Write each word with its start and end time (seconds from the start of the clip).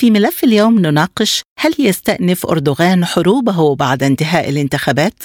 في 0.00 0.10
ملف 0.10 0.44
اليوم 0.44 0.78
نناقش 0.78 1.42
هل 1.58 1.74
يستأنف 1.78 2.46
أردوغان 2.46 3.04
حروبه 3.04 3.74
بعد 3.74 4.02
انتهاء 4.02 4.48
الانتخابات؟ 4.48 5.22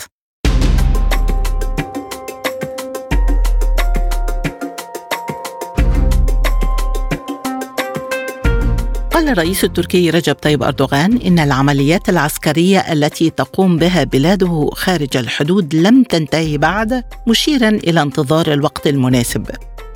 قال 9.11 9.29
الرئيس 9.29 9.63
التركي 9.63 10.09
رجب 10.09 10.35
طيب 10.35 10.63
أردوغان 10.63 11.17
إن 11.17 11.39
العمليات 11.39 12.09
العسكرية 12.09 12.79
التي 12.79 13.29
تقوم 13.29 13.77
بها 13.77 14.03
بلاده 14.03 14.69
خارج 14.73 15.17
الحدود 15.17 15.75
لم 15.75 16.03
تنتهي 16.03 16.57
بعد 16.57 17.03
مشيرا 17.27 17.69
إلى 17.69 18.01
انتظار 18.01 18.53
الوقت 18.53 18.87
المناسب 18.87 19.47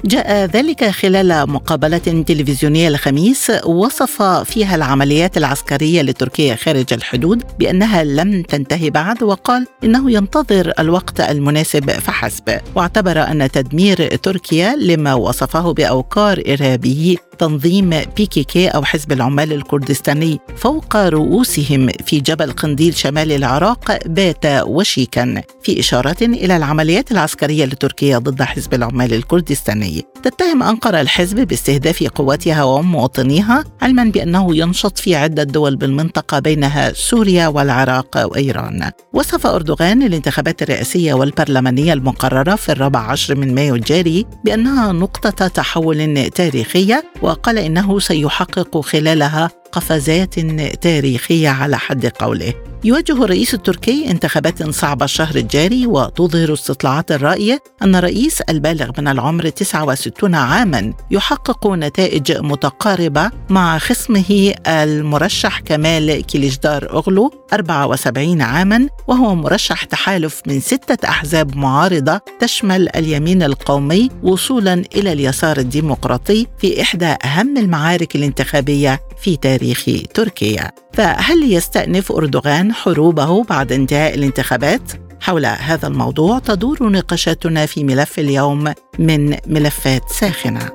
جاء 0.06 0.46
ذلك 0.46 0.90
خلال 0.90 1.50
مقابلة 1.50 1.98
تلفزيونية 1.98 2.88
الخميس 2.88 3.52
وصف 3.66 4.22
فيها 4.22 4.76
العمليات 4.76 5.38
العسكرية 5.38 6.02
لتركيا 6.02 6.56
خارج 6.56 6.94
الحدود 6.94 7.44
بأنها 7.60 8.04
لم 8.04 8.42
تنتهي 8.42 8.90
بعد 8.90 9.24
وقال 9.24 9.68
إنه 9.84 10.12
ينتظر 10.12 10.74
الوقت 10.80 11.20
المناسب 11.22 11.90
فحسب. 11.90 12.60
واعتبر 12.76 13.22
أن 13.22 13.52
تدمير 13.52 14.16
تركيا 14.16 14.76
لما 14.76 15.14
وصفه 15.14 15.74
بأوكار 15.74 16.44
إرهابي 16.48 17.20
تنظيم 17.40 17.90
بيكيكي 18.18 18.68
أو 18.68 18.84
حزب 18.84 19.12
العمال 19.12 19.54
الكردستاني 19.54 20.40
فوق 20.58 20.96
رؤوسهم 20.96 21.90
في 22.06 22.20
جبل 22.20 22.52
قنديل 22.52 22.96
شمال 22.96 23.32
العراق 23.32 23.98
بات 24.06 24.46
وشيكا. 24.46 25.42
في 25.62 25.80
إشارة 25.80 26.18
إلى 26.22 26.58
العمليات 26.58 27.12
العسكرية 27.12 27.66
لتركيا 27.66 28.18
ضد 28.18 28.42
حزب 28.42 28.74
العمال 28.74 29.14
الكردستاني. 29.14 29.89
Майи. 29.90 30.06
تتهم 30.24 30.64
أنقرة 30.64 31.02
الحزب 31.02 31.40
باستهداف 31.40 32.04
قواتها 32.04 32.64
ومواطنيها 32.64 33.64
علما 33.82 34.04
بأنه 34.04 34.56
ينشط 34.56 34.98
في 35.00 35.16
عدة 35.16 35.44
دول 35.44 35.76
بالمنطقة 35.76 36.40
بينها 36.40 36.94
سوريا 36.94 37.48
والعراق 37.48 38.32
وإيران. 38.32 38.92
وصف 39.14 39.48
أردوغان 39.48 40.04
الانتخابات 40.04 40.62
الرئاسية 40.62 41.14
والبرلمانية 41.14 41.94
المقررة 41.94 42.56
في 42.56 42.72
الرابع 42.72 43.00
عشر 43.00 43.36
من 43.36 43.56
مايو 43.56 43.76
الجاري 43.76 44.26
بأنها 44.46 44.92
نقطة 44.92 45.48
تحول 45.48 46.30
تاريخية 46.30 47.04
وقال 47.22 47.58
إنه 47.58 48.00
سيحقق 48.00 48.80
خلالها 48.80 49.50
قفزات 49.72 50.40
تاريخية 50.82 51.50
على 51.50 51.78
حد 51.78 52.06
قوله. 52.06 52.54
يواجه 52.84 53.24
الرئيس 53.24 53.54
التركي 53.54 54.12
انتخابات 54.12 54.70
صعبة 54.70 55.06
الشهر 55.06 55.36
الجاري 55.36 55.88
وتظهر 55.88 56.54
استطلاعات 56.54 57.12
الرأي 57.12 57.60
أن 57.82 57.96
الرئيس 57.96 58.42
البالغ 58.42 58.92
من 58.98 59.08
العمر 59.08 59.50
69 59.50 60.09
عاما 60.24 60.94
يحقق 61.12 61.68
نتائج 61.68 62.38
متقاربة 62.38 63.32
مع 63.50 63.78
خصمه 63.78 64.54
المرشح 64.68 65.60
كمال 65.60 66.22
كيليجدار 66.26 66.90
أغلو 66.94 67.32
74 67.54 68.42
عاما 68.42 68.90
وهو 69.08 69.36
مرشح 69.36 69.84
تحالف 69.84 70.42
من 70.48 70.60
ستة 70.60 71.10
أحزاب 71.10 71.58
معارضة 71.58 72.22
تشمل 72.40 72.90
اليمين 72.96 73.44
القومي 73.44 74.10
وصولا 74.24 74.74
إلى 74.96 75.14
اليسار 75.14 75.58
الديمقراطي 75.58 76.48
في 76.58 76.82
إحدى 76.82 77.16
أهم 77.26 77.58
المعارك 77.58 78.16
الانتخابية 78.16 79.00
في 79.22 79.38
تاريخ 79.38 79.86
تركيا 80.14 80.72
فهل 80.94 81.54
يستأنف 81.54 82.12
أردوغان 82.12 82.74
حروبه 82.74 83.44
بعد 83.44 83.72
انتهاء 83.72 84.16
الانتخابات؟ 84.16 85.09
حول 85.22 85.46
هذا 85.46 85.88
الموضوع 85.88 86.40
تدور 86.40 86.90
نقاشاتنا 86.92 87.66
في 87.66 87.84
ملف 87.84 88.20
اليوم 88.20 88.74
من 89.00 89.38
ملفات 89.48 90.04
ساخنة. 90.10 90.70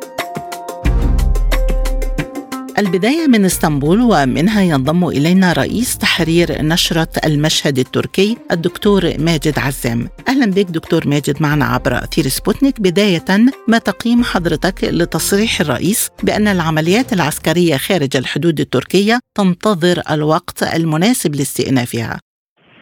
البداية 2.79 3.27
من 3.27 3.45
إسطنبول 3.45 4.01
ومنها 4.01 4.63
ينضم 4.63 5.09
إلينا 5.09 5.53
رئيس 5.53 5.99
تحرير 5.99 6.63
نشرة 6.63 7.09
المشهد 7.25 7.79
التركي 7.79 8.37
الدكتور 8.51 9.19
ماجد 9.19 9.59
عزام. 9.59 10.09
أهلا 10.29 10.47
بك 10.47 10.65
دكتور 10.65 11.09
ماجد 11.09 11.43
معنا 11.43 11.65
عبر 11.65 12.05
أثير 12.05 12.29
سبوتنيك. 12.29 12.81
بداية 12.81 13.25
ما 13.69 13.79
تقييم 13.79 14.25
حضرتك 14.25 14.85
لتصريح 14.85 15.61
الرئيس 15.61 16.11
بأن 16.23 16.49
العمليات 16.49 17.13
العسكرية 17.13 17.77
خارج 17.77 18.17
الحدود 18.17 18.61
التركية 18.61 19.21
تنتظر 19.35 20.03
الوقت 20.11 20.63
المناسب 20.63 21.35
لاستئنافها؟ 21.35 22.24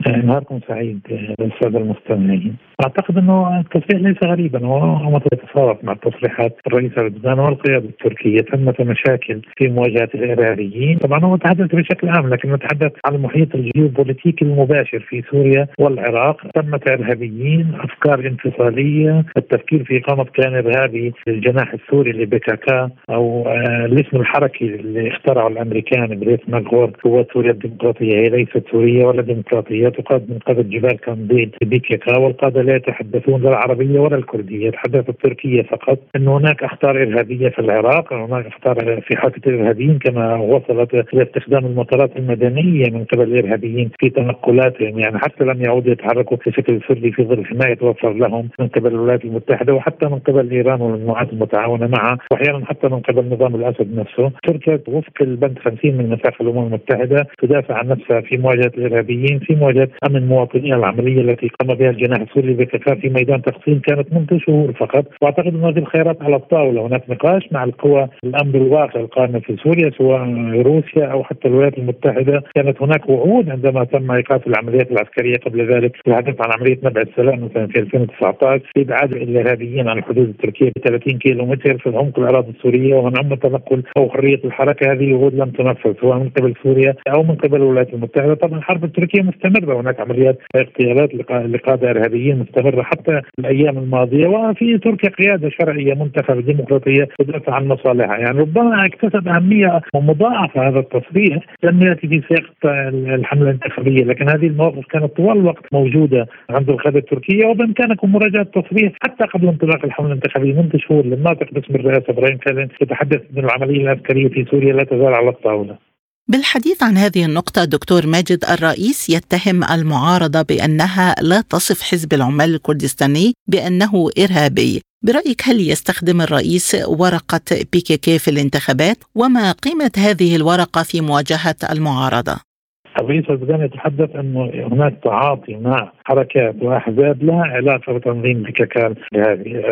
نهاركم 0.09 0.61
سعيد 0.69 1.01
للساده 1.41 1.79
المستمعين. 1.79 2.57
أعتقد 2.85 3.19
إنه 3.19 3.61
التصريح 3.61 4.01
ليس 4.03 4.17
غريبا 4.25 4.67
هو 4.67 5.21
يتفاوت 5.33 5.85
مع 5.85 5.95
تصريحات 5.95 6.57
الرئيس 6.67 6.93
اردوغان 6.99 7.39
والقيادة 7.39 7.89
التركية 7.89 8.39
ثمه 8.39 8.75
مشاكل 8.81 9.41
في 9.57 9.69
مواجهة 9.69 10.09
الارهابيين، 10.15 10.99
طبعا 10.99 11.25
هو 11.25 11.37
تحدث 11.37 11.75
بشكل 11.75 12.09
عام 12.09 12.29
لكن 12.29 12.53
نتحدث 12.53 12.93
عن 13.05 13.15
المحيط 13.15 13.55
الجيوبوليتيكي 13.55 14.45
المباشر 14.45 15.01
في 15.01 15.23
سوريا 15.31 15.67
والعراق، 15.79 16.37
ثمه 16.55 16.81
ارهابيين، 16.89 17.73
أفكار 17.81 18.27
انفصالية، 18.27 19.25
التفكير 19.37 19.85
في 19.85 19.99
إقامة 19.99 20.25
كيان 20.25 20.55
إرهابي 20.55 21.13
للجناح 21.27 21.73
السوري 21.73 22.13
لبكاكا 22.13 22.91
أو 23.11 23.49
آه 23.49 23.85
الاسم 23.85 24.17
الحركي 24.17 24.65
اللي 24.65 25.09
اخترعه 25.09 25.49
الأمريكان 25.49 26.21
بريت 26.21 26.51
ماغور 26.51 26.91
هو 27.07 27.25
سوريا 27.33 27.51
الديمقراطية. 27.51 28.17
هي 28.17 28.29
ليست 28.29 28.65
سورية 28.73 29.05
ولا 29.05 29.23
ديمقراطية 29.23 29.89
تقاد 29.89 30.31
من 30.31 30.39
قبل 30.39 30.71
جبال 30.71 30.99
في 31.29 31.65
بيكيكا 31.65 32.19
والقادة 32.19 32.63
يتحدثون 32.77 33.43
لا 33.43 33.49
العربية 33.49 34.01
ولا 34.01 34.17
الكردية 34.17 34.67
يتحدث 34.67 35.09
التركية 35.09 35.63
فقط. 35.63 35.99
إن 36.17 36.29
هناك 36.29 36.63
أخطار 36.63 37.03
إرهابية 37.03 37.49
في 37.49 37.59
العراق 37.59 38.13
هناك 38.13 38.47
أخطار 38.47 39.01
في 39.01 39.17
حركة 39.17 39.49
الإرهابيين 39.49 39.99
كما 39.99 40.35
وصلت 40.37 40.95
إلى 41.15 41.23
استخدام 41.23 41.67
المطارات 41.67 42.17
المدنية 42.17 42.91
من 42.91 43.05
قبل 43.05 43.23
الإرهابيين 43.23 43.91
في 44.01 44.11
تنقلاتهم. 44.11 44.99
يعني 44.99 45.19
حتى 45.19 45.45
لم 45.45 45.63
يعودوا 45.63 45.93
يتحركوا 45.93 46.37
بشكل 46.47 46.81
سري 46.89 47.13
في 47.13 47.25
ظل 47.25 47.45
حمايه 47.45 47.75
توفر 47.75 48.13
لهم 48.13 48.49
من 48.61 48.69
قبل 48.69 48.87
الولايات 48.95 49.25
المتحدة 49.25 49.75
وحتى 49.75 50.09
من 50.09 50.19
قبل 50.19 50.51
إيران 50.51 50.81
والمجموعات 50.81 51.33
المتعاونة 51.33 51.87
معها 51.87 52.19
وأحيانا 52.31 52.67
حتى 52.67 52.89
من 52.89 53.01
قبل 53.01 53.25
نظام 53.35 53.55
الأسد 53.55 53.99
نفسه. 53.99 54.33
تركيا 54.47 54.81
وفق 54.89 55.23
البند 55.23 55.59
50 55.59 55.95
من 55.97 56.11
ميثاق 56.11 56.43
الأمم 56.43 56.67
المتحدة 56.67 57.27
تدافع 57.43 57.75
عن 57.75 57.89
نفسها 57.89 58.21
في 58.21 58.37
مواجهة 58.37 58.73
الإرهابيين 58.79 59.39
في 59.39 59.55
مواجهة 59.55 59.89
أمن 60.11 60.29
مواطنيها 60.29 60.77
العملية 60.77 61.21
التي 61.21 61.49
قام 61.49 61.79
بها 61.79 61.91
الجناح 61.91 62.21
السوري 62.21 62.55
بكفاء 62.65 62.95
في 62.95 63.09
ميدان 63.09 63.43
تقسيم 63.43 63.81
كانت 63.81 64.13
منذ 64.13 64.39
شهور 64.39 64.73
فقط. 64.73 65.05
وأعتقد 65.23 65.47
أن 65.47 65.65
هذه 65.65 65.79
الخيارات 65.79 66.23
على 66.23 66.37
الطاولة. 66.37 66.87
هناك 66.87 67.03
نقاش 67.11 67.53
مع 67.53 67.65
القوى 67.65 68.09
الامر 68.25 68.55
الواقع 68.55 69.01
القائمة 69.01 69.39
في 69.39 69.57
سوريا 69.57 69.91
سواء 69.99 70.23
روسيا 70.63 71.07
أو 71.07 71.25
حتى 71.25 71.49
الولايات 71.49 71.79
المتحدة. 71.79 72.43
كانت 72.55 72.83
هناك 72.83 73.09
وعود 73.09 73.51
عندما 73.51 73.85
تم 73.85 74.11
إيقاف 74.11 74.47
العمليات 74.47 74.91
العسكرية 74.91 75.37
قبل 75.37 75.75
ذلك 75.75 75.97
الحديث 76.07 76.35
عن 76.41 76.53
عملية 76.53 76.79
نبع 76.83 77.01
السلام 77.01 77.45
مثلا 77.45 77.67
في 77.67 77.79
2019 77.79 78.63
في 78.75 78.83
إبعاد 78.83 79.13
الإرهابيين 79.13 79.89
عن 79.89 79.99
الحدود 79.99 80.29
التركية 80.29 80.71
ب 80.77 80.79
30 80.85 81.19
كيلو 81.19 81.47
متر 81.47 81.79
في 81.79 81.89
عمق 81.89 82.19
الأراضي 82.19 82.51
السورية. 82.51 82.95
ومنعهم 82.95 83.33
التنقل 83.33 83.83
أو 83.97 84.11
حرية 84.11 84.41
الحركة. 84.45 84.93
هذه 84.93 85.05
الوعود 85.05 85.35
لم 85.35 85.51
تنفذ 85.51 85.95
سواء 86.01 86.19
من 86.19 86.29
قبل 86.29 86.55
سوريا 86.63 86.95
أو 87.15 87.23
من 87.23 87.35
قبل 87.35 87.57
الولايات 87.57 87.95
المتحدة. 87.95 88.35
طبعا 88.35 88.59
الحرب 88.59 88.85
التركية 88.85 89.23
مستمرة. 89.23 89.81
هناك 89.81 90.01
عمليات 90.01 90.39
اغتيالات 90.57 91.15
لقاده 91.15 91.91
إرهابيين 91.91 92.39
مستمره 92.53 92.83
حتى 92.83 93.21
الأيام 93.39 93.79
الماضية. 93.79 94.27
وفي 94.27 94.79
تركيا 94.79 95.11
قيادة 95.11 95.49
شرعية 95.49 95.95
منتخبه 95.95 96.41
ديمقراطية 96.41 97.09
تدافع 97.19 97.55
عن 97.55 97.69
مصالحها. 97.69 98.17
يعني 98.19 98.39
ربما 98.41 98.87
اكتسب 98.87 99.29
أهمية 99.29 99.81
مضاعفه 99.95 100.69
هذا 100.69 100.79
التصريح 100.79 101.47
لم 101.63 101.83
يأتي 101.83 102.09
في 102.09 102.23
سياق 102.29 102.75
الحملة 103.15 103.43
الانتخابية 103.43 104.05
لكن 104.05 104.29
هذه 104.29 104.47
المواقف 104.47 104.87
كانت 104.87 105.17
طوال 105.17 105.39
الوقط 105.39 105.65
موجودة 105.73 106.27
عند 106.51 106.71
القياده 106.71 106.99
التركية 106.99 107.47
وبامكانكم 107.47 108.13
مراجعة 108.13 108.43
التصريح 108.43 108.93
حتى 109.05 109.25
قبل 109.25 109.49
انطلاق 109.49 109.85
الحملة 109.85 110.09
الانتخابية. 110.09 110.53
منذ 110.53 110.77
شهور 110.77 111.05
للناطق 111.05 111.53
باسم 111.53 111.75
الرئاسة 111.75 112.05
إبراهيم 112.09 112.37
كالين 112.39 112.69
يتحدث 112.83 113.21
ان 113.33 113.45
العملية 113.45 113.83
العسكرية 113.83 114.29
في 114.29 114.45
سوريا 114.51 114.73
لا 114.73 114.85
تزال 114.85 115.15
على 115.15 115.29
الطاولة. 115.29 115.92
بالحديث 116.31 116.83
عن 116.83 116.99
هذه 116.99 117.25
النقطة 117.25 117.65
دكتور 117.65 118.07
ماجد 118.07 118.45
الرئيس 118.45 119.11
يتهم 119.11 119.65
المعارضة 119.65 120.43
بأنها 120.43 121.15
لا 121.21 121.41
تصف 121.41 121.83
حزب 121.83 122.15
العمال 122.15 122.55
الكردستاني 122.55 123.35
بأنه 123.49 124.11
إرهابي 124.19 124.83
برأيك 125.05 125.43
هل 125.45 125.71
يستخدم 125.71 126.21
الرئيس 126.21 126.77
ورقة 126.85 127.67
بيكيكي 127.73 128.19
في 128.19 128.31
الانتخابات 128.31 128.99
وما 129.15 129.53
قيمة 129.53 129.91
هذه 129.97 130.37
الورقة 130.37 130.83
في 130.83 131.01
مواجهة 131.01 131.57
المعارضة؟ 131.71 132.52
الرئيس 133.01 133.31
اردوغان 133.31 133.61
يتحدث 133.61 134.17
انه 134.17 134.51
هناك 134.73 134.95
تعاطي 135.05 135.57
مع 135.57 135.93
حركات 136.05 136.55
وأحزاب 136.63 137.23
لها 137.23 137.45
علاقه 137.45 137.93
بتنظيم 137.93 138.43
بككال 138.43 138.95
هذه 139.15 139.63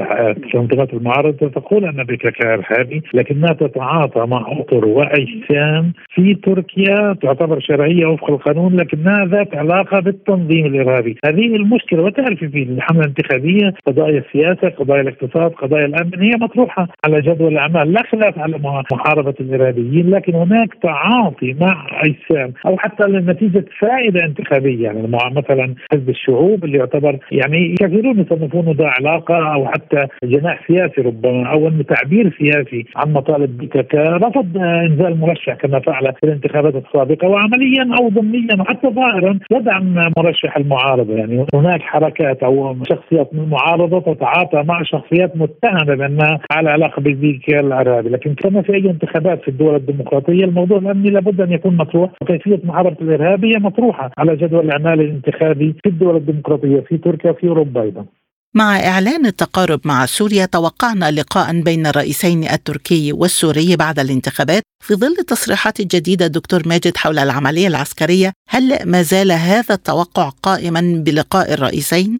تنظيمات 0.53 0.95
المعارضه 0.95 1.49
تقول 1.49 1.85
أن 1.85 2.05
بككال 2.05 2.47
ارهابي 2.47 3.03
لكنها 3.15 3.53
تتعاطى 3.53 4.27
مع 4.27 4.47
أطر 4.49 4.85
وأجسام 4.87 5.93
في 6.15 6.35
تركيا 6.35 7.17
تعتبر 7.23 7.61
شرعية 7.61 8.07
وفق 8.07 8.31
القانون 8.31 8.77
لكنها 8.77 9.25
ذات 9.25 9.57
علاقة 9.57 10.01
بالتنظيم 10.01 10.67
الإرهابي، 10.67 11.17
هذه 11.25 11.57
المشكلة 11.57 12.03
وتعرفي 12.03 12.49
في 12.49 12.63
الحملة 12.63 13.01
الانتخابية 13.01 13.75
قضايا 13.87 14.19
السياسة، 14.19 14.69
قضايا 14.69 15.01
الاقتصاد، 15.01 15.51
قضايا 15.51 15.87
الأمن 15.87 16.21
هي 16.21 16.31
مطروحة 16.41 16.89
على 17.05 17.21
جدول 17.21 17.53
الأعمال، 17.53 17.93
لا 17.93 18.03
خلاف 18.03 18.39
على 18.39 18.59
محاربه 18.93 19.35
الإرهابيين 19.41 20.11
لكن 20.11 20.35
هناك 20.35 20.75
تعاطي 20.83 21.57
مع 21.61 21.87
أجسام 22.03 22.53
أو 22.67 22.79
حتى 22.79 23.10
لنتيجه 23.13 23.65
فائدة 23.79 24.25
انتخابية 24.25 24.85
يعني 24.85 25.09
مثلا 25.37 25.75
حزب 25.93 26.09
الشعوب 26.09 26.65
اللي 26.65 26.79
يعتبر 26.79 27.19
يعني 27.33 27.75
كثيرون 27.81 28.21
يصنفونه 28.21 28.75
ذا 28.79 28.87
علاقة 28.87 29.55
أو 29.55 29.67
حتى 29.67 30.07
جناح 30.25 30.67
سياسي 30.67 31.01
ربما 31.01 31.47
أو 31.53 31.69
انه 31.69 31.83
تعبير 31.83 32.37
سياسي 32.39 32.85
عن 32.97 33.13
مطالب 33.13 33.59
بكك 33.59 33.95
رفض 33.95 34.59
إنزال 34.59 35.19
مرشح 35.21 35.55
كما 35.55 35.81
فعل 35.81 36.13
في 36.21 36.27
الانتخابات 36.27 36.75
السابقة 36.75 37.29
وعمليا 37.29 37.97
أو 37.99 38.09
ضمنيا 38.09 38.61
وحتى 38.61 38.89
ظاهرا 38.89 39.39
يدعم 39.53 39.95
مرشح 40.19 40.57
المعارضة. 40.57 41.15
يعني 41.15 41.47
هناك 41.55 41.83
حركات 41.83 42.43
أو 42.43 42.77
شخصيات 42.85 43.35
من 43.35 43.41
المعارضة 43.41 44.01
تتعاطى 44.01 44.63
مع 44.63 44.83
شخصيات 44.83 45.37
متهمة 45.37 45.95
بأنها 45.95 46.41
على 46.53 46.71
علاقة 46.71 47.01
بالكيان 47.03 47.67
الارهابي 47.67 48.09
لكن 48.09 48.35
كما 48.35 48.63
في 48.63 48.75
أي 48.75 48.91
انتخابات 48.91 49.43
في 49.43 49.49
الدول 49.49 49.75
الديمقراطية 49.75 50.45
الموضوع 50.45 50.79
الامني 50.79 51.11
لابد 51.11 51.41
أن 51.41 51.53
يكون 51.53 51.77
مطروح 51.77 52.11
وكيفية 52.23 52.61
محاربه 52.65 52.97
الارهاب 53.01 53.45
هي 53.45 53.59
مطروحة 53.59 54.11
على 54.19 54.37
جدول 54.37 54.65
الإعمال 54.65 55.01
الانتخابي 55.01 55.75
في 55.83 55.89
الدول 55.89 56.17
الديمقراطية 56.17 56.81
في 56.81 56.99
تركيا 56.99 57.31
وفي 57.31 57.49
أوروبا 57.49 57.83
أيضا. 57.83 58.07
مع 58.55 58.77
إعلان 58.87 59.27
التقارب 59.27 59.81
مع 59.85 60.07
سوريا 60.07 60.47
توقعنا 60.47 61.11
لقاء 61.11 61.61
بين 61.61 61.87
الرئيسين 61.87 62.45
التركي 62.45 63.13
والسوري 63.13 63.77
بعد 63.77 63.99
الانتخابات 63.99 64.63
في 64.85 64.95
ظل 64.95 65.17
التصريحات 65.19 65.81
الجديدة 65.81 66.27
دكتور 66.27 66.63
ماجد 66.67 66.97
حول 66.97 67.19
العملية 67.19 67.67
العسكرية 67.67 68.33
هل 68.49 68.79
ما 68.87 69.03
زال 69.03 69.33
هذا 69.33 69.75
التوقع 69.75 70.29
قائما 70.29 71.03
بلقاء 71.07 71.55
الرئيسين؟ 71.55 72.19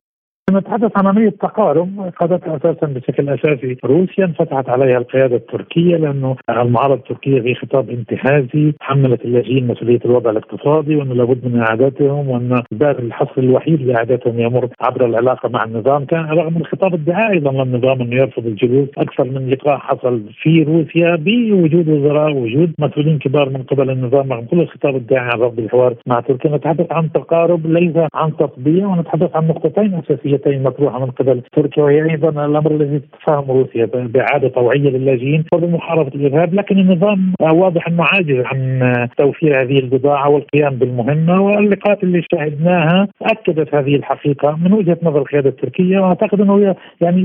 نتحدث 0.51 0.93
عن 0.97 1.07
عملية 1.07 1.31
تقارب 1.31 2.13
قادتها 2.21 2.57
أساسا 2.57 2.87
بشكل 2.87 3.29
أساسي. 3.29 3.77
روسيا 3.85 4.25
انفتحت 4.25 4.69
عليها 4.69 4.99
القيادة 4.99 5.37
التركية 5.37 5.97
لأنه 5.97 6.37
المعارضة 6.51 6.95
التركية 6.95 7.41
في 7.41 7.55
خطاب 7.55 7.91
انتهازي 7.91 8.73
حملت 8.81 9.25
اللاجئين 9.25 9.67
مسؤولية 9.67 10.01
الوضع 10.05 10.31
الاقتصادي 10.31 10.97
وأنه 10.97 11.15
لابد 11.15 11.47
من 11.47 11.61
إعادتهم 11.61 12.29
وأن 12.29 12.63
باب 12.71 12.99
الحصر 12.99 13.39
الوحيد 13.39 13.83
لإعادتهم 13.83 14.41
يمر 14.41 14.69
عبر 14.81 15.07
العلاقة 15.07 15.49
مع 15.49 15.65
النظام. 15.65 16.05
كان 16.05 16.25
رغم 16.25 16.57
الخطاب 16.57 16.95
الدعائي 16.95 17.41
أيضا 17.41 17.53
للنظام 17.53 18.01
أنه 18.01 18.17
يرفض 18.17 18.47
الجلوس 18.47 18.89
أكثر 18.99 19.25
من 19.25 19.51
لقاء 19.51 19.79
حصل 19.79 20.23
في 20.43 20.63
روسيا 20.63 21.17
بوجود 21.17 21.89
وزراء 21.89 22.33
وجود 22.37 22.73
مسؤولين 22.79 23.19
كبار 23.19 23.49
من 23.49 23.63
قبل 23.63 23.91
النظام 23.91 24.33
رغم 24.33 24.45
كل 24.45 24.61
الخطاب 24.61 24.97
الداعي 24.97 25.29
عن 25.33 25.41
رفض 25.41 25.59
الحوار 25.59 25.95
مع 26.07 26.21
تركيا. 26.21 26.57
نتحدث 26.57 26.93
عن 26.93 27.13
تقارب 27.13 27.67
ليس 27.67 27.97
عن 28.15 28.37
تطبيع 28.37 28.87
ونتحدث 28.87 29.37
عن 29.37 29.49
نقطتين 29.49 29.95
أساسيتين. 29.95 30.40
التي 30.47 30.59
مطروحة 30.59 30.99
من 30.99 31.11
قبل 31.11 31.43
تركيا 31.53 31.83
وهي 31.83 32.11
أيضا 32.11 32.47
الأمر 32.47 32.71
الذي 32.71 32.99
تتفاهم 32.99 33.51
روسيا 33.51 33.85
باعاده 33.93 34.49
طوعية 34.49 34.91
للاجئين 34.91 35.45
وبمحاربة 35.53 36.09
الإرهاب 36.15 36.55
لكن 36.55 36.79
النظام 36.79 37.33
واضح 37.41 37.89
إنه 37.89 38.05
عاجز 38.05 38.45
عن 38.45 39.07
توفير 39.19 39.63
هذه 39.63 39.79
البضاعة 39.79 40.29
والقيام 40.29 40.75
بالمهمة 40.75 41.43
واللقاءات 41.43 42.03
اللي 42.03 42.23
شاهدناها 42.35 43.09
أكدت 43.23 43.75
هذه 43.75 43.97
الحقيقة 43.97 44.59
من 44.65 44.73
وجهة 44.73 44.99
نظر 45.03 45.19
القيادة 45.19 45.49
التركية 45.49 45.99
وأعتقد 45.99 46.41
إنه 46.41 46.75
يعني 47.01 47.21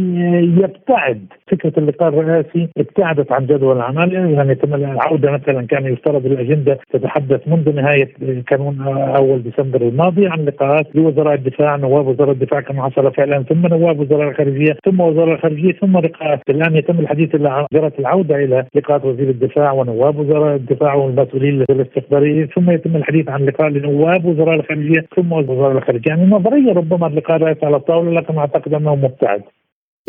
يبتعد 0.64 1.26
فكرة 1.52 1.74
اللقاء 1.78 2.10
الرئاسي 2.10 2.70
ابتعدت 2.78 3.32
عن 3.32 3.46
جدول 3.46 3.78
العمل 3.78 4.14
يعني 4.14 4.56
تم 4.56 4.74
العودة 4.74 5.32
مثلا 5.32 5.68
كان 5.68 5.86
يفترض 5.86 6.26
الأجندة 6.26 6.80
تتحدث 6.94 7.48
منذ 7.48 7.76
نهاية 7.76 8.10
كانون 8.48 8.82
أول 9.18 9.44
ديسمبر 9.44 9.82
الماضي 9.82 10.28
عن 10.28 10.46
لقاءات 10.46 10.96
لوزراء 10.96 11.34
الدفاع 11.34 11.76
نواب 11.76 12.08
وزراء 12.08 12.32
الدفاع 12.32 12.62
كانوا 12.62 12.84
وزاره 13.06 13.16
فعلا 13.16 13.44
ثم 13.44 13.68
نواب 13.68 14.00
وزراء 14.00 14.30
الخارجية 14.30 14.78
ثم 14.86 15.00
وزراء 15.00 15.36
الخارجية 15.36 15.74
ثم 15.74 15.98
لقاءات 15.98 16.42
الآن 16.50 16.75
يتم 16.75 17.00
الحديث 17.00 17.36
إلى 17.36 17.68
جرت 17.74 18.00
العودة 18.00 18.36
إلى 18.36 18.66
لقاءات 18.75 19.06
وزير 19.06 19.30
الدفاع 19.30 19.72
ونواب 19.72 20.19
وزراء 20.19 20.56
الدفاع 20.56 20.94
والمسؤولين 20.94 21.66
الاستخباريين 21.69 22.48
ثم 22.56 22.72
يتم 22.72 22.96
الحديث 22.96 23.30
عن 23.30 23.46
لقاء 23.46 23.68
لنواب 23.69 24.25
وزراء 24.25 24.56
الخارجية 24.56 25.07
ثم 25.16 25.31
وزراء 25.31 25.72
الخارجية. 25.72 26.10
يعني 26.10 26.25
نظريا 26.25 26.74
ربما 26.74 27.07
اللقاء 27.07 27.38
رأيت 27.38 27.63
على 27.63 27.75
الطاوله 27.75 28.12
لكن 28.12 28.38
أعتقد 28.38 28.74
أنه 28.74 28.96
مبتعد. 28.96 29.42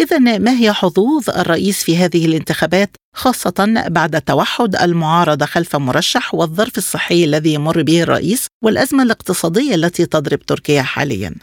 إذا 0.00 0.18
ما 0.38 0.58
هي 0.60 0.72
حظوظ 0.72 1.30
الرئيس 1.40 1.84
في 1.84 1.96
هذه 1.96 2.26
الانتخابات 2.26 2.90
خاصة 3.14 3.84
بعد 3.88 4.22
توحد 4.22 4.76
المعارضة 4.76 5.46
خلف 5.46 5.76
مرشح 5.76 6.34
والظرف 6.34 6.78
الصحي 6.78 7.24
الذي 7.24 7.54
يمر 7.54 7.82
به 7.82 8.02
الرئيس 8.02 8.46
والأزمة 8.64 9.02
الاقتصادية 9.02 9.74
التي 9.74 10.06
تضرب 10.06 10.38
تركيا 10.38 10.82
حاليا؟ 10.82 11.34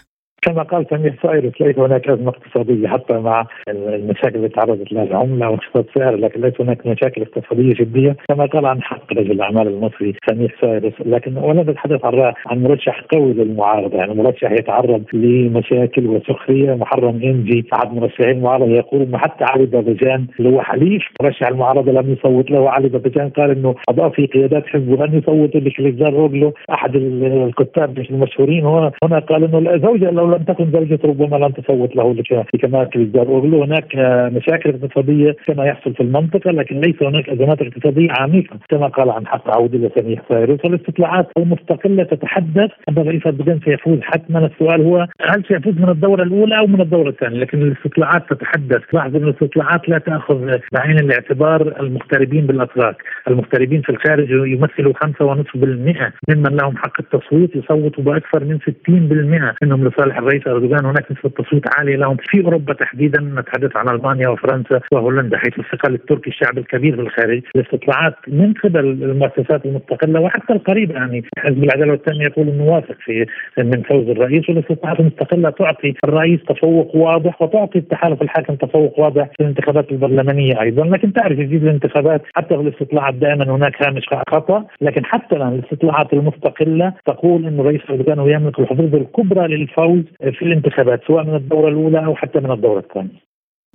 كما 0.46 0.64
قال 0.64 0.86
سميح 0.90 1.20
ساويرس 1.24 1.62
ليس 1.62 1.80
هناك 1.80 2.10
أزمة 2.10 2.30
اقتصادية 2.30 2.88
حتى 2.88 3.14
مع 3.20 3.46
المشاكل 3.70 4.36
اللي 4.36 4.50
تعرضت 4.50 4.94
لها 4.94 5.04
العملة 5.04 5.50
وانخفاض 5.50 5.86
السعر 5.90 6.16
لكن 6.16 6.42
ليس 6.42 6.62
هناك 6.62 6.88
مشاكل 6.88 7.22
اقتصادية 7.22 7.74
جدية 7.74 8.16
كما 8.30 8.46
قال 8.46 8.66
عن 8.66 8.82
حق 8.82 9.14
رجل 9.14 9.32
الأعمال 9.32 9.68
المصري 9.68 10.16
سميح 10.30 10.56
ساويرس 10.62 10.94
لكن 11.06 11.38
ولا 11.38 11.64
نتحدث 11.64 12.06
عن 12.06 12.34
عن 12.48 12.64
مرشح 12.64 13.02
قوي 13.14 13.34
للمعارضة. 13.34 13.98
يعني 13.98 14.14
مرشح 14.14 14.52
يتعرض 14.52 15.04
لمشاكل 15.14 16.08
وسخرية 16.08 16.74
محرم 16.74 17.20
إنجي 17.24 17.66
احد 17.74 17.94
مرشحين 17.94 18.30
المعارضه 18.30 18.72
يقول 18.72 19.02
إنه 19.02 19.18
حتى 19.18 19.44
علي 19.44 19.66
باباجان 19.66 20.28
اللي 20.40 20.50
هو 20.50 20.62
حليف 20.62 21.04
مرشح 21.22 21.48
المعارضة 21.48 21.92
لم 21.92 22.14
يصوت 22.14 22.52
له. 22.52 22.70
علي 22.70 22.90
باباجان 22.90 23.30
قال 23.30 23.52
إنه 23.52 23.76
أضاف 23.90 24.14
في 24.14 24.26
قيادات 24.26 24.68
حزبه 24.68 25.06
لن 25.06 25.18
يصوتوا 25.18 25.60
لكليتشدار 25.60 26.14
أوغلو 26.14 26.54
أحد 26.74 26.96
الكتاب 26.96 28.00
المشهورين 28.00 28.66
هنا. 28.66 28.92
قال 29.20 29.44
إنه 29.44 29.78
زوجة 29.78 30.12
لو 30.12 30.33
لم 30.34 30.44
تكن 30.44 30.72
درجة 30.72 31.00
ربما 31.04 31.38
لن 31.38 31.54
تصوت 31.54 31.96
له 31.96 32.24
كما 32.62 32.90
الدار 32.96 33.28
هناك 33.64 33.96
مشاكل 34.34 34.70
اقتصادية 34.70 35.36
كما 35.48 35.66
يحصل 35.66 35.94
في 35.94 36.04
المنطقة 36.04 36.52
لكن 36.52 36.80
ليس 36.80 37.04
هناك 37.04 37.30
أزمات 37.30 37.62
اقتصادية 37.62 38.08
عميقة. 38.20 38.58
كما 38.70 38.88
قال 38.88 39.10
عن 39.10 39.28
حق 39.28 39.58
عودة 39.58 39.78
لسميح 39.78 40.22
فايروس 40.30 40.66
والاستطلاعات 40.66 41.28
المستقلة 41.38 42.04
تتحدث 42.04 42.72
أن 42.90 42.98
الرئيس 42.98 43.28
أردوغان 43.28 43.60
سيفوز 43.66 44.00
حتما. 44.02 44.46
السؤال 44.46 44.82
هو 44.82 45.08
هل 45.22 45.44
سيفوز 45.48 45.74
من 45.78 45.90
الدورة 45.90 46.24
الأولى 46.24 46.60
أو 46.60 46.68
من 46.68 46.82
الدورة 46.82 47.10
الثانية؟ 47.10 47.40
لكن 47.40 47.62
الاستطلاعات 47.62 48.30
تتحدث. 48.30 48.82
لاحظ 48.94 49.16
أن 49.16 49.24
الاستطلاعات 49.24 49.90
لا 49.90 49.98
تأخذ 49.98 50.58
بعين 50.74 51.00
الاعتبار 51.00 51.80
المغتربين 51.80 52.46
بالأتراك. 52.46 52.96
المغتربين 53.28 53.82
في 53.82 53.90
الخارج 53.90 54.30
يمثلوا 54.30 54.94
5.5% 54.94 56.14
ممن 56.30 56.58
لهم 56.62 56.78
حق 56.78 56.94
التصويت 57.00 57.56
يصوتوا 57.56 58.04
بأكثر 58.04 58.44
من 58.44 58.60
60% 58.60 59.56
منهم 59.64 59.88
لصالح 59.88 60.20
الرئيس 60.24 60.48
أردوغان 60.48 60.86
هناك 60.86 61.12
نسبة 61.12 61.30
تصويت 61.30 61.64
عالية 61.78 61.96
لهم 61.96 62.18
في 62.30 62.46
أوروبا 62.46 62.74
تحديدا 62.74 63.22
نتحدث 63.22 63.78
عن 63.78 63.90
ألمانيا 63.90 64.28
وفرنسا 64.30 64.82
وهولندا 64.92 65.38
حيث 65.38 65.60
الثقل 65.60 65.94
التركي 65.94 66.30
الشعب 66.30 66.58
الكبير 66.58 66.96
في 66.96 67.02
الخارج 67.02 67.42
الاستطلاعات 67.56 68.16
من 68.28 68.54
قبل 68.54 68.80
المؤسسات 68.80 69.66
المستقلة 69.66 70.20
وحتى 70.20 70.54
القريبه 70.54 70.94
يعني. 70.94 71.24
حزب 71.38 71.64
العدالة 71.64 71.92
والتنميه 71.92 72.26
يقول 72.26 72.48
إنه 72.48 72.64
واثق 72.64 72.96
في 73.06 73.26
من 73.58 73.82
فوز 73.82 74.10
الرئيس 74.10 74.50
والاستطلاعات 74.50 75.00
المستقلة 75.00 75.50
تعطي 75.50 75.94
الرئيس 76.04 76.40
تفوق 76.44 76.96
واضح 76.96 77.42
وتعطي 77.42 77.80
التحالف 77.80 78.22
الحاكم 78.22 78.56
تفوق 78.56 79.00
واضح 79.00 79.28
في 79.38 79.44
الانتخابات 79.44 79.92
البرلمانية 79.92 80.62
أيضا. 80.62 80.86
لكن 80.86 81.14
تعرف 81.14 81.38
في 81.38 81.56
الانتخابات 81.56 82.22
حتى 82.36 82.56
في 82.56 82.62
الاستطلاعات 82.62 83.14
دائما 83.14 83.56
هناك 83.56 83.84
هامش 83.84 84.06
خطأ. 84.30 84.66
لكن 84.82 85.06
حتى 85.06 85.36
الآن 85.36 85.54
الاستطلاعات 85.54 86.14
المستقلة 86.14 86.94
تقول 87.06 87.46
إنه 87.46 87.62
الرئيس 87.62 87.82
أردوغان 87.90 88.30
يملك 88.30 88.60
الحظوظ 88.60 88.96
الكبرى 88.96 89.48
للفوز 89.48 90.04
في 90.18 90.42
الانتخابات 90.42 91.02
سواء 91.08 91.24
من 91.24 91.36
الدورة 91.36 91.70
الأولى 91.70 92.06
أو 92.06 92.16
حتى 92.16 92.40
من 92.40 92.52
الدورة 92.52 92.80
الثانية. 92.80 93.24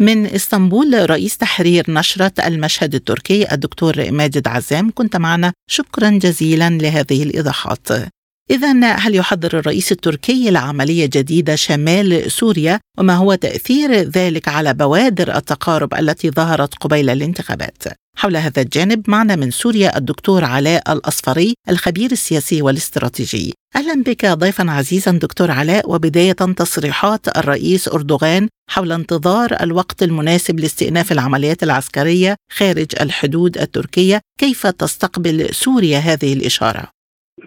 من 0.00 0.26
إسطنبول 0.26 1.11
رئيس 1.11 1.38
تحرير 1.38 1.85
نشرة 1.88 2.33
المشهد 2.47 2.95
التركي 2.95 3.52
الدكتور 3.52 3.95
ماجد 4.11 4.49
عزام 4.49 4.90
كنت 4.95 5.16
معنا. 5.16 5.52
شكرا 5.71 6.11
جزيلا 6.11 6.71
لهذه 6.71 7.23
الإيضاحات. 7.23 7.88
إذا 8.50 8.87
هل 8.87 9.14
يحضر 9.14 9.59
الرئيس 9.59 9.92
التركي 9.92 10.50
لعملية 10.50 11.07
جديدة 11.07 11.54
شمال 11.54 12.30
سوريا؟ 12.30 12.80
وما 12.99 13.14
هو 13.14 13.35
تأثير 13.35 13.90
ذلك 13.90 14.49
على 14.49 14.75
بوادر 14.75 15.37
التقارب 15.37 15.95
التي 15.95 16.30
ظهرت 16.30 16.75
قبيل 16.75 17.11
الانتخابات؟ 17.11 17.83
حول 18.16 18.37
هذا 18.37 18.62
الجانب 18.62 19.11
معنا 19.11 19.37
من 19.37 19.50
سوريا 19.50 19.99
الدكتور 19.99 20.45
علاء 20.45 20.92
الأصفري 20.92 21.54
الخبير 21.68 22.12
السياسي 22.12 22.62
والاستراتيجي. 22.62 23.54
أهلا 23.76 24.02
بك 24.02 24.26
ضيفا 24.26 24.64
عزيزا 24.70 25.18
دكتور 25.18 25.50
علاء 25.50 25.90
وبداية 25.94 26.32
تصريحات 26.32 27.38
الرئيس 27.38 27.88
أردوغان 27.94 28.48
حول 28.70 28.92
انتظار 28.92 29.50
الوقت 29.62 30.02
المناسب 30.02 30.60
لاستئناف 30.60 31.12
العمليات 31.12 31.62
العسكرية 31.62 32.37
خارج 32.50 32.90
الحدود 33.00 33.58
التركية 33.58 34.20
كيف 34.38 34.66
تستقبل 34.66 35.38
سوريا 35.50 35.98
هذه 35.98 36.32
الإشارة؟ 36.32 36.84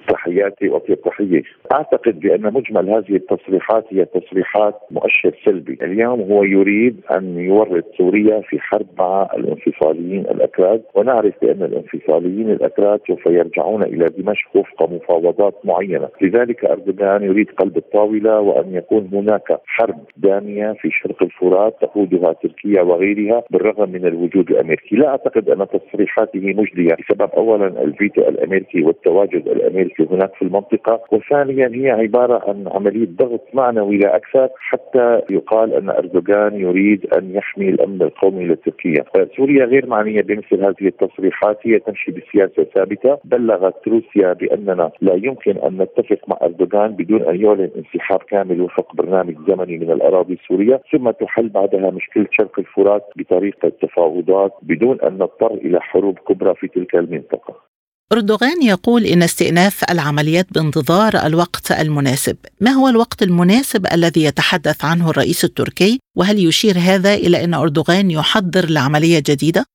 تحياتي 0.09 0.67
واطيب 0.69 1.01
تحية. 1.01 1.43
أعتقد 1.73 2.19
بأن 2.19 2.53
مجمل 2.53 2.89
هذه 2.89 3.15
التصريحات 3.15 3.85
هي 3.89 4.05
تصريحات 4.05 4.75
مؤشر 4.91 5.35
سلبي، 5.45 5.77
اليوم 5.81 6.21
هو 6.21 6.43
يريد 6.43 7.01
أن 7.17 7.37
يورط 7.37 7.85
سوريا 7.97 8.41
في 8.41 8.59
حرب 8.59 8.87
مع 8.99 9.29
الانفصاليين 9.37 10.19
الأكراد 10.19 10.81
ونعرف 10.95 11.33
بأن 11.41 11.63
الانفصاليين 11.63 12.51
الأكراد 12.51 12.99
سوف 13.07 13.25
يرجعون 13.25 13.83
إلى 13.83 14.05
دمشق 14.17 14.55
وفق 14.55 14.89
مفاوضات 14.91 15.53
معينة، 15.63 16.09
لذلك 16.21 16.65
أردوغان 16.65 17.23
يريد 17.23 17.49
قلب 17.51 17.77
الطاولة 17.77 18.39
وأن 18.39 18.75
يكون 18.75 19.09
هناك 19.13 19.57
حرب 19.65 19.99
دامية 20.17 20.73
في 20.73 20.89
شرق 20.91 21.23
الفرات 21.23 21.75
تقودها 21.81 22.33
تركيا 22.33 22.81
وغيرها 22.81 23.43
بالرغم 23.49 23.89
من 23.89 24.05
الوجود 24.05 24.51
الأمريكي، 24.51 24.95
لا 24.95 25.07
أعتقد 25.07 25.49
أن 25.49 25.67
تصريحاته 25.67 26.53
مجدية. 26.53 26.95
بسبب 26.99 27.29
اولا 27.37 27.83
الفيتو 27.83 28.21
الأمريكي 28.21 28.81
والتواجد 28.81 29.47
الأمريكي 29.47 30.07
هناك 30.11 30.33
في 30.33 30.41
المنطقة، 30.41 31.01
وثانيا 31.11 31.60
هي 31.67 31.91
عبارة 31.91 32.49
عن 32.49 32.67
عملية 32.67 33.07
ضغط 33.17 33.41
معنوي 33.53 33.97
لا 33.97 34.15
أكثر 34.15 34.49
حتى 34.57 35.21
يقال 35.29 35.73
أن 35.73 35.89
أردوغان 35.89 36.55
يريد 36.55 37.13
أن 37.13 37.35
يحمي 37.35 37.69
الأمن 37.69 38.01
القومي 38.01 38.45
لتركيا، 38.45 39.05
سوريا 39.37 39.65
غير 39.65 39.85
معنية 39.87 40.21
بمثل 40.21 40.63
هذه 40.63 40.87
التصريحات 40.87 41.59
هي 41.63 41.79
تمشي 41.79 42.11
بسياسة 42.11 42.63
ثابتة، 42.63 43.17
بلغت 43.23 43.87
روسيا 43.87 44.33
بأننا 44.33 44.91
لا 45.01 45.13
يمكن 45.13 45.57
أن 45.57 45.77
نتفق 45.81 46.19
مع 46.27 46.37
أردوغان 46.41 46.91
بدون 46.91 47.21
أن 47.21 47.41
يعلن 47.41 47.69
انسحاب 47.77 48.19
كامل 48.19 48.61
وفق 48.61 48.95
برنامج 48.95 49.35
زمني 49.47 49.77
من 49.77 49.91
الأراضي 49.91 50.33
السورية، 50.33 50.81
ثم 50.91 51.11
تحل 51.11 51.49
بعدها 51.49 51.89
مشكله 51.89 52.25
شرق 52.31 52.59
الفرات 52.59 53.03
بطريقة 53.15 53.69
تفاوضات 53.81 54.53
بدون 54.61 55.01
أن 55.01 55.13
نضطر 55.13 55.53
إلى 55.53 55.81
حروب 55.81 56.19
كبرى 56.19 56.55
في 56.55 56.67
تلك 56.67 56.95
المنطقة. 56.95 57.70
أردوغان 58.13 58.61
يقول 58.63 59.01
إن 59.05 59.23
استئناف 59.23 59.91
العمليات 59.91 60.45
بانتظار 60.53 61.13
الوقت 61.27 61.71
المناسب. 61.71 62.37
ما 62.61 62.71
هو 62.71 62.87
الوقت 62.87 63.21
المناسب 63.23 63.85
الذي 63.93 64.23
يتحدث 64.23 64.85
عنه 64.85 65.09
الرئيس 65.09 65.43
التركي؟ 65.43 65.99
وهل 66.17 66.47
يشير 66.47 66.73
هذا 66.77 67.13
إلى 67.13 67.43
أن 67.43 67.53
أردوغان 67.53 68.11
يحضر 68.11 68.65
لعملية 68.69 69.19
جديدة؟ 69.29 69.65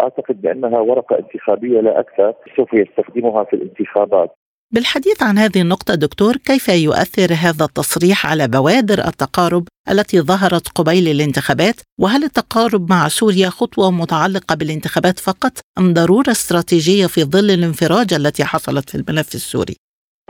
أعتقد 0.00 0.42
بأنها 0.42 0.78
ورقة 0.78 1.18
انتخابية 1.18 1.80
لا 1.80 2.00
أكثر 2.00 2.34
سوف 2.56 2.68
يستخدمها 2.74 3.44
في 3.44 3.56
الانتخابات. 3.56 4.30
بالحديث 4.72 5.22
عن 5.22 5.38
هذه 5.38 5.60
النقطة 5.60 5.94
دكتور 5.94 6.36
كيف 6.36 6.68
يؤثر 6.68 7.34
هذا 7.34 7.64
التصريح 7.64 8.26
على 8.26 8.48
بوادر 8.48 9.08
التقارب 9.08 9.68
التي 9.90 10.20
ظهرت 10.20 10.68
قبيل 10.68 11.08
الانتخابات 11.08 11.80
وهل 12.00 12.24
التقارب 12.24 12.90
مع 12.90 13.08
سوريا 13.08 13.50
خطوة 13.50 13.90
متعلقة 13.90 14.54
بالانتخابات 14.54 15.18
فقط 15.18 15.58
أم 15.78 15.94
ضرورة 15.94 16.30
استراتيجية 16.30 17.06
في 17.06 17.24
ظل 17.24 17.50
الانفراجة 17.50 18.16
التي 18.16 18.44
حصلت 18.44 18.90
في 18.90 18.94
الملف 18.94 19.34
السوري؟ 19.34 19.76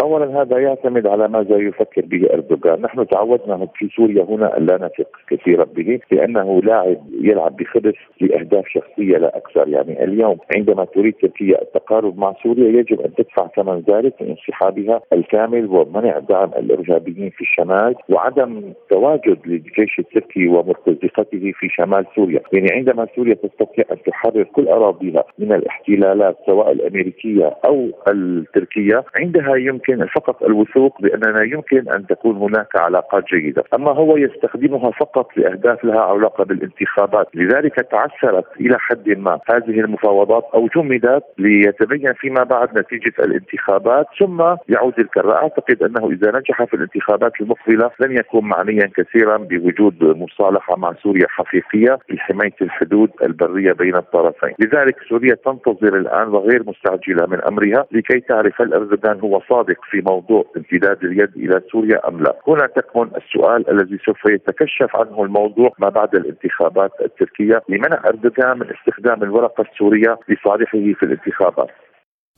اولا 0.02 0.42
هذا 0.42 0.58
يعتمد 0.58 1.06
على 1.06 1.28
ماذا 1.28 1.56
يفكر 1.56 2.00
به 2.06 2.28
أردوغان، 2.32 2.82
نحن 2.82 3.06
تعودنا 3.06 3.66
في 3.74 3.88
سوريا 3.96 4.24
هنا 4.24 4.58
أن 4.58 4.66
لا 4.66 4.76
نثق 4.76 5.08
كثيرا 5.30 5.64
به 5.64 6.00
لأنه 6.12 6.62
لاعب 6.62 6.98
يلعب 7.20 7.56
بخبث 7.56 7.94
لأهداف 8.20 8.68
شخصية 8.68 9.18
لا 9.18 9.36
أكثر، 9.36 9.68
يعني 9.68 10.04
اليوم 10.04 10.36
عندما 10.56 10.84
تريد 10.84 11.14
تركيا 11.14 11.62
التقارب 11.62 12.18
مع 12.18 12.34
سوريا 12.42 12.68
يجب 12.80 13.00
أن 13.00 13.14
تدفع 13.14 13.46
ثمن 13.56 13.82
ذلك 13.90 14.22
من 14.22 14.28
انسحابها 14.28 15.00
الكامل 15.12 15.66
ومنع 15.66 16.18
دعم 16.18 16.50
الإرهابيين 16.58 17.30
في 17.30 17.40
الشمال 17.40 17.94
وعدم 18.08 18.72
تواجد 18.90 19.38
للجيش 19.46 19.98
التركي 19.98 20.48
ومرتزقته 20.48 21.52
في 21.54 21.68
شمال 21.68 22.06
سوريا، 22.16 22.40
يعني 22.52 22.68
عندما 22.72 23.06
سوريا 23.16 23.34
تستطيع 23.34 23.84
أن 23.92 24.02
تحرر 24.06 24.42
كل 24.42 24.68
أراضيها 24.68 25.24
من 25.38 25.52
الاحتلالات 25.52 26.36
سواء 26.46 26.72
الأمريكية 26.72 27.56
أو 27.66 27.88
التركية 28.08 29.04
عندها 29.20 29.56
يمكن 29.56 29.83
يمكن 29.88 30.06
فقط 30.06 30.42
الوثوق 30.42 31.02
بأننا 31.02 31.42
يمكن 31.42 31.88
أن 31.88 32.06
تكون 32.06 32.36
هناك 32.36 32.76
علاقات 32.76 33.24
جيدة، 33.24 33.64
أما 33.74 33.90
هو 33.90 34.16
يستخدمها 34.16 34.90
فقط 34.90 35.36
لاهداف 35.36 35.84
لها 35.84 36.00
علاقه 36.00 36.44
بالانتخابات، 36.44 37.28
لذلك 37.34 37.74
تعثرت 37.74 38.44
إلى 38.60 38.78
حد 38.78 39.08
ما 39.08 39.38
هذه 39.50 39.80
المفاوضات 39.80 40.44
أو 40.54 40.68
جمدت 40.76 41.24
ليتبين 41.38 42.12
فيما 42.12 42.42
بعد 42.42 42.78
نتيجة 42.78 43.12
الانتخابات. 43.18 44.06
ثم 44.18 44.42
يعود 44.68 44.98
الكره، 44.98 45.32
أعتقد 45.32 45.82
أنه 45.82 46.10
إذا 46.10 46.38
نجح 46.38 46.64
في 46.64 46.74
الانتخابات 46.74 47.32
المقبلة 47.40 47.90
لن 48.00 48.16
يكون 48.16 48.44
معنيا 48.44 48.90
كثيرا 48.96 49.36
بوجود 49.36 50.04
مصالحة 50.04 50.76
مع 50.76 50.92
سوريا 51.02 51.26
حقيقية 51.28 51.98
لحمايه 52.10 52.54
الحدود 52.62 53.10
البرية 53.22 53.72
بين 53.72 53.96
الطرفين، 53.96 54.54
لذلك 54.58 54.96
سوريا 55.08 55.34
تنتظر 55.34 55.96
الآن 55.96 56.28
وغير 56.28 56.62
مستعجلة 56.66 57.26
من 57.26 57.40
أمرها 57.44 57.86
لكي 57.92 58.20
تعرف 58.20 58.60
هل 58.60 58.74
أردوغان 58.74 59.20
هو 59.20 59.40
صادق 59.48 59.73
صادق 59.74 59.80
في 59.90 60.00
موضوع 60.10 60.44
امتداد 60.56 61.04
اليد 61.04 61.36
إلى 61.36 61.60
سوريا 61.72 62.08
أم 62.08 62.22
لا؟ 62.22 62.36
هنا 62.48 62.66
تكمن 62.66 63.08
السؤال 63.16 63.70
الذي 63.70 63.98
سوف 64.06 64.24
يتكشف 64.30 64.96
عنه 64.96 65.24
الموضوع 65.24 65.72
ما 65.78 65.88
بعد 65.88 66.14
الانتخابات 66.14 66.90
التركية 67.00 67.62
لمنع 67.68 68.00
أردوغان 68.06 68.58
من 68.58 68.66
استخدام 68.70 69.22
الورقة 69.22 69.64
السورية 69.72 70.18
لصالحه 70.28 70.78
في 70.98 71.02
الانتخابات. 71.02 71.70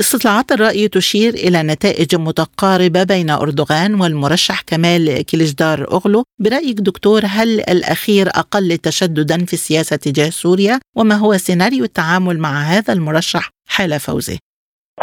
استطلاعات 0.00 0.52
الرأي 0.52 0.88
تشير 0.88 1.35
إلى 1.35 1.62
نتائج 1.62 2.16
متقاربة 2.16 3.05
بين 3.05 3.31
أردوغان 3.31 4.00
والمرشح 4.00 4.61
كمال 4.61 5.25
كليجدار 5.26 5.87
أغلو 5.93 6.25
برأيك 6.38 6.76
دكتور 6.81 7.21
هل 7.25 7.61
الأخير 7.61 8.26
أقل 8.28 8.78
تشددا 8.78 9.45
في 9.45 9.52
السياسة 9.52 9.97
تجاه 9.97 10.31
سوريا 10.31 10.81
وما 10.97 11.14
هو 11.14 11.37
سيناريو 11.37 11.85
التعامل 11.85 12.38
مع 12.38 12.61
هذا 12.61 12.93
المرشح 12.93 13.50
حال 13.69 14.00
فوزه؟ 14.00 14.38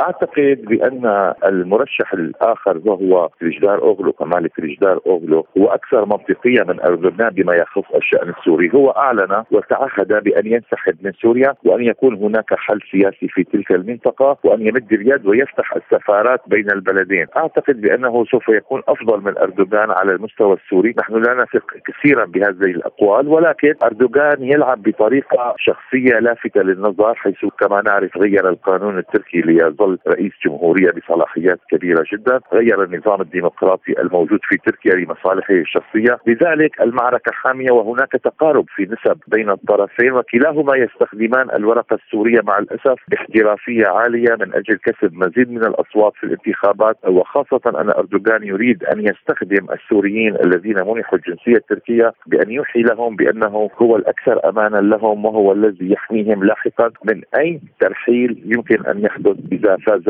أعتقد 0.01 0.61
بأن 0.67 1.33
المرشح 1.45 2.13
الآخر 2.13 2.81
وهو 2.85 3.29
كليجدار 3.39 3.81
أوغلو 3.81 4.11
كمال 4.11 4.49
كليجدار 4.49 4.99
أوغلو 5.07 5.45
هو 5.57 5.67
أكثر 5.67 6.05
منطقية 6.05 6.63
من 6.63 6.79
اردوغان 6.81 7.29
بما 7.29 7.55
يخص 7.55 7.95
الشأن 7.95 8.29
السوري، 8.29 8.71
هو 8.75 8.89
أعلن 8.89 9.43
وتعهد 9.51 10.23
بأن 10.23 10.47
ينسحب 10.47 10.95
من 11.01 11.11
سوريا 11.11 11.53
وأن 11.65 11.83
يكون 11.83 12.15
هناك 12.15 12.53
حل 12.53 12.79
سياسي 12.91 13.27
في 13.27 13.43
تلك 13.43 13.71
المنطقة 13.71 14.37
وأن 14.43 14.67
يمد 14.67 14.93
اليد 14.93 15.25
ويفتح 15.25 15.73
السفارات 15.75 16.41
بين 16.47 16.71
البلدين، 16.71 17.25
أعتقد 17.37 17.81
بأنه 17.81 18.25
سوف 18.25 18.49
يكون 18.49 18.81
أفضل 18.87 19.21
من 19.21 19.37
أردوغان 19.37 19.91
على 19.91 20.11
المستوى 20.11 20.53
السوري، 20.53 20.95
نحن 20.99 21.13
لا 21.13 21.33
نثق 21.33 21.65
كثيرا 21.85 22.25
بهذه 22.25 22.71
الأقوال 22.71 23.27
ولكن 23.27 23.73
أردوغان 23.83 24.43
يلعب 24.43 24.83
بطريقة 24.83 25.55
شخصية 25.57 26.19
لافتة 26.19 26.61
للنظر 26.61 27.15
حيث 27.15 27.45
كما 27.59 27.81
نعرف 27.81 28.17
غير 28.17 28.49
القانون 28.49 28.97
التركي 28.97 29.41
ليظل 29.41 29.82
يظل 29.83 29.97
رئيس 30.07 30.31
جمهورية 30.45 30.91
بصلاحيات 30.91 31.59
كبيرة 31.71 32.03
جدا، 32.13 32.39
غير 32.53 32.83
النظام 32.83 33.21
الديمقراطي 33.21 34.01
الموجود 34.01 34.39
في 34.43 34.57
تركيا 34.57 34.95
لمصالحه 34.95 35.53
الشخصية، 35.53 36.17
لذلك 36.27 36.81
المعركة 36.81 37.31
حامية 37.31 37.71
وهناك 37.71 38.11
تقارب 38.11 38.65
في 38.75 38.83
نسب 38.83 39.17
بين 39.27 39.49
الطرفين 39.49 40.11
وكلاهما 40.11 40.75
يستخدمان 40.77 41.49
الورقة 41.55 41.95
السورية 42.05 42.41
مع 42.43 42.57
الأسف 42.57 42.99
باحترافية 43.07 43.87
عالية 43.87 44.35
من 44.39 44.53
أجل 44.53 44.75
كسب 44.85 45.13
مزيد 45.13 45.51
من 45.51 45.65
الأصوات 45.65 46.13
في 46.15 46.23
الانتخابات. 46.23 46.97
وخاصة 47.07 47.61
أن 47.65 47.89
أردوغان 47.89 48.43
يريد 48.43 48.83
أن 48.83 48.99
يستخدم 48.99 49.67
السوريين 49.71 50.35
الذين 50.45 50.75
منحوا 50.75 51.17
الجنسية 51.17 51.55
التركية 51.55 52.13
بأن 52.27 52.51
يوحي 52.51 52.81
لهم 52.81 53.15
بأنه 53.15 53.69
هو 53.81 53.95
الأكثر 53.95 54.49
امانا 54.49 54.77
لهم 54.77 55.25
وهو 55.25 55.51
الذي 55.51 55.91
يحميهم 55.91 56.43
لاحقا 56.43 56.91
من 57.05 57.21
أي 57.37 57.59
ترحيل 57.79 58.41
يمكن 58.45 58.85
أن 58.85 58.99
يحدث 58.99 59.37
إذا 59.51 59.72
فاز 59.77 60.01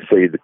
السيد 0.00 0.36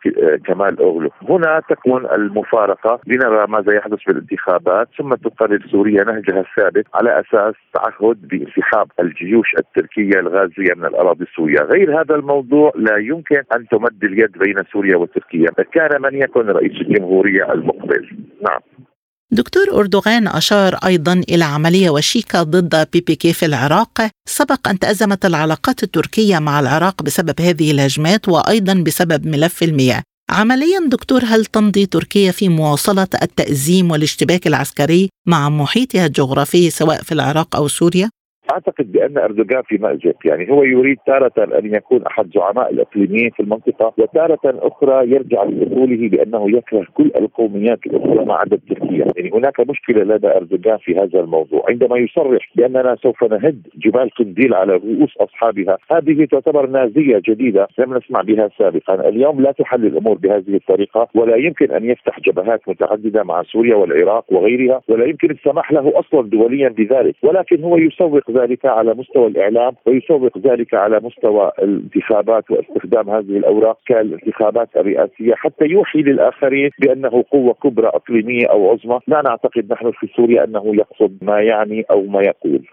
كمال 0.46 0.78
أوغلو 0.78 1.10
هنا 1.28 1.62
تكمن 1.68 2.06
المفارقة 2.12 3.00
لنرى 3.06 3.46
ماذا 3.48 3.74
يحدث 3.76 3.98
بالانتخابات 4.06 4.88
ثم 4.98 5.14
تقرر 5.14 5.66
سوريا 5.70 6.04
نهجها 6.04 6.40
الثابت 6.40 6.86
على 6.94 7.20
أساس 7.20 7.54
تعهد 7.74 8.28
بانسحاب 8.28 8.86
الجيوش 9.00 9.54
التركية 9.58 10.20
الغازية 10.20 10.74
من 10.76 10.84
الأراضي 10.84 11.24
السورية، 11.24 11.60
غير 11.60 12.00
هذا 12.00 12.14
الموضوع 12.14 12.72
لا 12.76 12.96
يمكن 12.96 13.42
أن 13.56 13.66
تمد 13.68 14.04
اليد 14.04 14.38
بين 14.38 14.56
سوريا 14.72 14.96
وتركيا، 14.96 15.48
كائنا 15.72 16.02
من 16.02 16.14
يكن 16.14 16.46
رئيس 16.46 16.72
الجمهورية 16.72 17.52
المقبل. 17.52 18.08
نعم. 18.42 18.60
دكتور 19.34 19.80
أردوغان 19.80 20.28
أشار 20.28 20.74
أيضا 20.74 21.12
إلى 21.28 21.44
عملية 21.44 21.90
وشيكة 21.90 22.42
ضد 22.42 22.88
بي 22.92 23.00
بي 23.00 23.14
كي 23.14 23.32
في 23.32 23.46
العراق 23.46 24.08
سبق 24.28 24.68
أن 24.68 24.78
تأزمت 24.78 25.26
العلاقات 25.26 25.82
التركية 25.82 26.38
مع 26.38 26.60
العراق 26.60 27.02
بسبب 27.02 27.40
هذه 27.40 27.70
الهجمات 27.70 28.28
وأيضا 28.28 28.74
بسبب 28.74 29.26
ملف 29.26 29.62
المياه 29.62 30.02
عمليا 30.30 30.88
دكتور 30.88 31.24
هل 31.24 31.44
تمضي 31.44 31.86
تركيا 31.86 32.32
في 32.32 32.48
مواصلة 32.48 33.08
التأزيم 33.22 33.90
والاشتباك 33.90 34.46
العسكري 34.46 35.08
مع 35.26 35.48
محيطها 35.48 36.06
الجغرافي 36.06 36.70
سواء 36.70 37.02
في 37.02 37.12
العراق 37.12 37.56
أو 37.56 37.68
سوريا؟ 37.68 38.10
أعتقد 38.54 38.92
بأن 38.92 39.18
أردوغان 39.18 39.62
في 39.62 39.78
مأزق. 39.78 40.16
يعني 40.24 40.50
هو 40.50 40.62
يريد 40.62 40.98
تارة 41.06 41.58
أن 41.58 41.74
يكون 41.74 42.02
أحد 42.06 42.30
زعماء 42.34 42.72
الأقليميين 42.72 43.30
في 43.30 43.40
المنطقة 43.40 43.92
وتارة 43.98 44.40
أخرى 44.44 45.10
يرجع 45.10 45.44
لدخوله 45.44 46.08
بأنه 46.08 46.50
يكره 46.56 46.86
كل 46.94 47.10
القوميات 47.16 47.78
الأخرى 47.86 48.24
ما 48.24 48.34
عدا 48.34 48.58
تركيا، 48.68 49.06
يعني 49.16 49.30
هناك 49.34 49.60
مشكلة 49.60 50.02
لدى 50.04 50.26
أردوغان 50.26 50.78
في 50.78 50.96
هذا 50.96 51.20
الموضوع، 51.20 51.64
عندما 51.68 51.98
يصرح 51.98 52.48
بأننا 52.56 52.96
سوف 53.02 53.24
نهد 53.24 53.66
جبال 53.76 54.10
قنديل 54.10 54.54
على 54.54 54.72
رؤوس 54.72 55.16
أصحابها، 55.16 55.78
هذه 55.90 56.24
تعتبر 56.24 56.66
نازية 56.66 57.22
جديدة 57.28 57.68
لم 57.78 57.94
نسمع 57.94 58.20
بها 58.22 58.50
سابقا، 58.58 59.08
اليوم 59.08 59.40
لا 59.40 59.52
تحل 59.52 59.86
الأمور 59.86 60.14
بهذه 60.14 60.54
الطريقة 60.54 61.08
ولا 61.14 61.36
يمكن 61.36 61.70
أن 61.70 61.84
يفتح 61.84 62.20
جبهات 62.20 62.68
متعددة 62.68 63.22
مع 63.22 63.42
سوريا 63.42 63.76
والعراق 63.76 64.24
وغيرها، 64.32 64.80
ولا 64.88 65.04
يمكن 65.04 65.30
السماح 65.30 65.72
له 65.72 65.92
أصلا 65.98 66.28
دوليا 66.28 66.68
بذلك، 66.68 67.14
ولكن 67.22 67.62
هو 67.62 67.76
يسوق 67.76 68.30
ذلك 68.30 68.43
على 68.64 68.94
مستوى 68.94 69.26
الإعلام 69.26 69.72
ويسوق 69.86 70.38
ذلك 70.38 70.74
على 70.74 71.00
مستوى 71.00 71.50
الانتخابات 71.62 72.50
واستخدام 72.50 73.10
هذه 73.10 73.36
الأوراق 73.40 73.78
كالانتخابات 73.86 74.68
الرئاسية 74.76 75.34
حتى 75.34 75.64
يوحي 75.64 75.98
للآخرين 75.98 76.70
بأنه 76.78 77.24
قوة 77.32 77.54
كبرى 77.54 77.88
أقليمية 77.88 78.46
أو 78.46 78.70
عظمى، 78.70 79.00
لا 79.08 79.22
نعتقد 79.22 79.72
نحن 79.72 79.90
في 79.90 80.08
سوريا 80.16 80.44
أنه 80.44 80.76
يقصد 80.76 81.18
ما 81.22 81.40
يعني 81.40 81.84
أو 81.90 82.06
ما 82.06 82.22
يقول. 82.22 82.68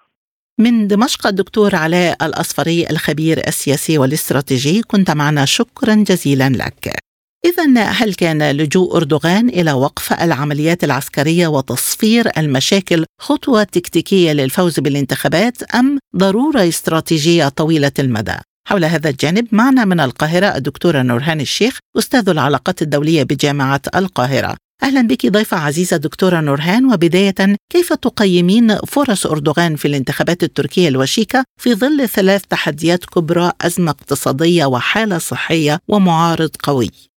من 0.60 0.88
دمشق 0.88 1.28
الدكتور 1.28 1.70
علاء 1.76 2.16
الأصفري 2.26 2.86
الخبير 2.92 3.38
السياسي 3.38 3.98
والاستراتيجي 3.98 4.82
كنت 4.92 5.12
معنا. 5.12 5.46
شكرا 5.46 5.96
جزيلا 5.96 6.50
لك. 6.50 7.11
إذا 7.46 7.84
هل 7.84 8.14
كان 8.14 8.52
لجوء 8.52 8.98
أردوغان 8.98 9.50
إلى 9.50 9.74
وقف 9.74 10.14
العمليات 10.14 10.84
العسكرية 10.84 11.48
وتصفير 11.48 12.30
المشاكل 12.38 13.06
خطوة 13.22 13.64
تكتيكية 13.64 14.32
للفوز 14.32 14.80
بالانتخابات 14.80 15.64
أم 15.64 16.00
ضرورة 16.16 16.68
استراتيجية 16.68 17.50
طويلة 17.50 17.92
المدى؟ 18.00 18.36
حول 18.68 18.86
هذا 18.86 19.10
الجانب 19.10 19.48
معنا 19.52 19.86
من 19.86 20.00
القاهرة 20.00 20.56
الدكتورة 20.56 21.02
نورهان 21.02 21.42
الشيخ 21.42 21.80
أستاذ 21.98 22.30
العلاقات 22.30 22.82
الدولية 22.82 23.24
بجامعة 23.24 23.82
القاهرة 23.96 24.56
أهلا 24.84 25.02
بك 25.02 25.26
ضيفة 25.26 25.58
عزيزة 25.58 25.98
دكتورة 25.98 26.40
نورهان 26.40 26.94
وبداية 26.94 27.56
كيف 27.72 27.94
تقيمين 27.94 28.78
فرص 28.78 29.26
أردوغان 29.26 29.76
في 29.76 29.88
الانتخابات 29.88 30.44
التركية 30.44 30.88
الوشيكة 30.88 31.44
في 31.60 31.76
ظل 31.76 32.10
ثلاث 32.10 32.42
تحديات 32.50 33.06
كبرى 33.06 33.52
أزمة 33.62 33.92
اقتصادية 33.92 34.66
وحالة 34.66 35.18
صحية 35.18 35.80
ومعارض 35.88 36.50
قوي 36.64 37.11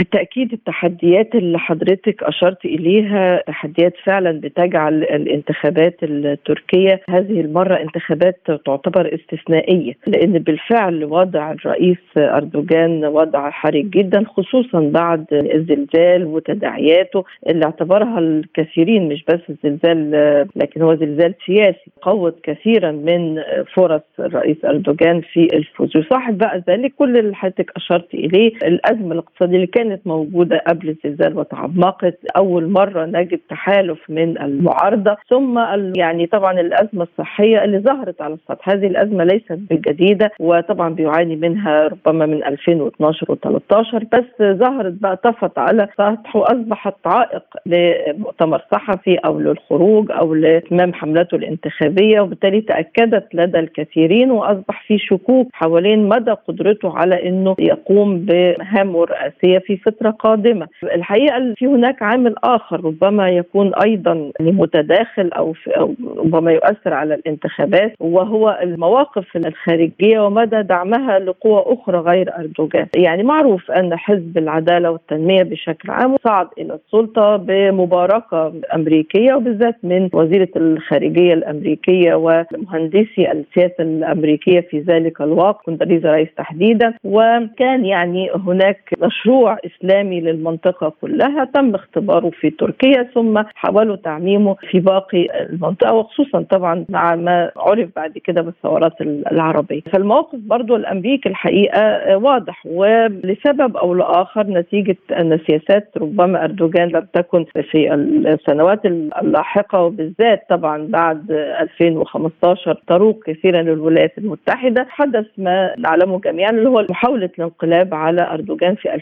بالتأكيد 0.00 0.52
التحديات 0.52 1.34
اللي 1.34 1.58
حضرتك 1.58 2.22
أشرت 2.22 2.64
إليها 2.64 3.42
تحديات 3.46 3.92
فعلا 4.04 4.40
بتجعل 4.40 4.94
الانتخابات 5.02 5.96
التركية 6.02 7.00
هذه 7.10 7.40
المرة 7.40 7.74
انتخابات 7.74 8.40
تعتبر 8.66 9.14
استثنائية 9.14 9.92
لأن 10.06 10.32
بالفعل 10.32 11.04
وضع 11.04 11.52
الرئيس 11.52 11.98
أردوغان 12.16 13.04
وضع 13.04 13.50
حرج 13.50 13.90
جدا 13.90 14.24
خصوصا 14.26 14.80
بعد 14.80 15.24
الزلزال 15.32 16.24
وتداعياته 16.26 17.24
اللي 17.48 17.64
اعتبرها 17.64 18.18
الكثيرين 18.18 19.08
مش 19.08 19.24
بس 19.24 19.40
الزلزال 19.50 20.10
لكن 20.56 20.82
هو 20.82 20.94
زلزال 20.94 21.34
سياسي 21.46 21.90
قوت 22.02 22.40
كثيرا 22.42 22.90
من 22.90 23.42
فرص 23.74 24.02
الرئيس 24.18 24.64
أردوغان 24.64 25.20
في 25.20 25.44
الفوز. 25.56 25.96
وصاحب 25.96 26.38
بقى 26.38 26.62
ذلك 26.68 26.92
كل 26.98 27.16
اللي 27.18 27.34
حضرتك 27.34 27.72
أشرت 27.76 28.14
إليه 28.14 28.52
الأزمة 28.56 29.12
الاقتصادية 29.12 29.54
اللي 29.56 29.66
كانت 29.66 29.89
كانت 29.90 30.06
موجودة 30.06 30.62
قبل 30.68 30.88
الزلزال 30.88 31.38
وتعمقت 31.38 32.18
أول 32.36 32.68
مرة 32.68 33.06
نجد 33.06 33.40
تحالف 33.48 33.98
من 34.10 34.38
المعارضة. 34.42 35.16
ثم 35.30 35.58
يعني 35.96 36.26
طبعا 36.26 36.60
الأزمة 36.60 37.02
الصحية 37.12 37.64
اللي 37.64 37.78
ظهرت 37.78 38.22
على 38.22 38.34
السطح. 38.34 38.68
هذه 38.68 38.86
الأزمة 38.86 39.24
ليست 39.24 39.52
بالجديده 39.70 40.30
وطبعا 40.40 40.94
بيعاني 40.94 41.36
منها 41.36 41.88
ربما 41.88 42.26
من 42.26 42.44
2012 42.44 43.26
و13 43.26 44.04
بس 44.12 44.42
ظهرت 44.58 44.92
بقى 44.92 45.16
طفت 45.16 45.58
على 45.58 45.88
سطح 45.98 46.36
واصبحت 46.36 46.94
عائق 47.06 47.42
لمؤتمر 47.66 48.62
صحفي 48.72 49.16
أو 49.16 49.40
للخروج 49.40 50.10
أو 50.10 50.34
لإتمام 50.34 50.94
حملته 50.94 51.34
الانتخابية. 51.34 52.20
وبالتالي 52.20 52.60
تأكدت 52.60 53.34
لدى 53.34 53.58
الكثيرين 53.58 54.30
وأصبح 54.30 54.84
في 54.86 54.98
شكوك 54.98 55.48
حوالين 55.52 56.08
مدى 56.08 56.30
قدرته 56.30 56.98
على 56.98 57.28
إنه 57.28 57.54
يقوم 57.58 58.18
بمهامه 58.18 59.04
الرئاسيه 59.04 59.58
في 59.58 59.69
فترة 59.76 60.10
قادمة. 60.10 60.68
الحقيقة 60.82 61.54
في 61.56 61.66
هناك 61.66 62.02
عامل 62.02 62.34
آخر 62.44 62.84
ربما 62.84 63.28
يكون 63.28 63.74
أيضا 63.74 64.30
متداخل 64.40 65.30
أو, 65.32 65.54
أو 65.68 65.94
ربما 66.16 66.52
يؤثر 66.52 66.94
على 66.94 67.14
الانتخابات 67.14 67.92
وهو 68.00 68.58
المواقف 68.62 69.36
الخارجية 69.36 70.20
ومدى 70.20 70.62
دعمها 70.62 71.18
لقوى 71.18 71.64
أخرى 71.66 71.98
غير 71.98 72.36
أردوغان. 72.38 72.86
يعني 72.96 73.22
معروف 73.22 73.70
أن 73.70 73.96
حزب 73.96 74.38
العدالة 74.38 74.90
والتنمية 74.90 75.42
بشكل 75.42 75.90
عام 75.90 76.16
صعد 76.24 76.48
إلى 76.58 76.74
السلطة 76.74 77.36
بمباركة 77.36 78.52
أمريكية 78.74 79.34
وبالذات 79.34 79.76
من 79.82 80.08
وزيرة 80.12 80.48
الخارجية 80.56 81.34
الأمريكية 81.34 82.14
ومهندسي 82.14 83.32
السياسة 83.32 83.74
الأمريكية 83.80 84.60
في 84.60 84.80
ذلك 84.80 85.20
الوقت 85.20 85.64
كونداليزا 85.64 86.10
رايس 86.10 86.28
تحديدا. 86.36 86.94
وكان 87.04 87.84
يعني 87.84 88.30
هناك 88.30 88.94
مشروع 89.02 89.58
إسلامي 89.66 90.20
للمنطقة 90.20 90.92
كلها 91.00 91.44
تم 91.44 91.74
اختباره 91.74 92.30
في 92.30 92.50
تركيا 92.50 93.02
ثم 93.14 93.42
حاولوا 93.54 93.96
تعميمه 93.96 94.56
في 94.70 94.80
باقي 94.80 95.26
المنطقة 95.40 95.94
وخصوصا 95.94 96.42
طبعا 96.50 96.84
مع 96.88 97.14
ما 97.14 97.50
عرف 97.56 97.88
بعد 97.96 98.18
كده 98.18 98.42
بالثورات 98.42 99.00
العربية. 99.00 99.80
فالموقف 99.92 100.38
برضو 100.38 100.76
الأمريكي 100.76 101.28
الحقيقة 101.28 102.16
واضح 102.16 102.62
ولسبب 102.66 103.76
أو 103.76 103.94
لآخر 103.94 104.46
نتيجة 104.46 104.96
أن 105.20 105.38
سياسات 105.46 105.90
ربما 105.96 106.44
أردوغان 106.44 106.88
لم 106.88 107.06
تكن 107.12 107.44
في 107.44 107.94
السنوات 107.94 108.86
اللاحقة 108.86 109.82
وبالذات 109.82 110.42
طبعا 110.48 110.86
بعد 110.90 111.30
2015 111.30 112.80
تروق 112.86 113.22
كثيرا 113.26 113.62
للولايات 113.62 114.18
المتحدة. 114.18 114.86
حدث 114.90 115.26
ما 115.38 115.74
نعلمه 115.78 116.18
جميعا 116.20 116.50
اللي 116.50 116.68
هو 116.68 116.86
محاولة 116.90 117.30
الانقلاب 117.38 117.94
على 117.94 118.30
أردوغان 118.32 118.74
في 118.74 118.94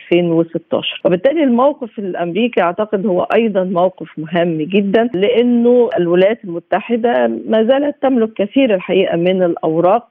2016 0.56 1.00
وبالتالي 1.04 1.42
الموقف 1.44 1.98
الأمريكي 1.98 2.62
أعتقد 2.62 3.06
هو 3.06 3.22
أيضا 3.22 3.64
موقف 3.64 4.18
مهم 4.18 4.58
جدا 4.58 5.10
لأنه 5.14 5.90
الولايات 5.98 6.44
المتحدة 6.44 7.26
ما 7.48 7.64
زالت 7.64 7.96
تملك 8.02 8.32
كثير 8.32 8.74
الحقيقة 8.74 9.16
من 9.16 9.42
الأوراق. 9.42 10.08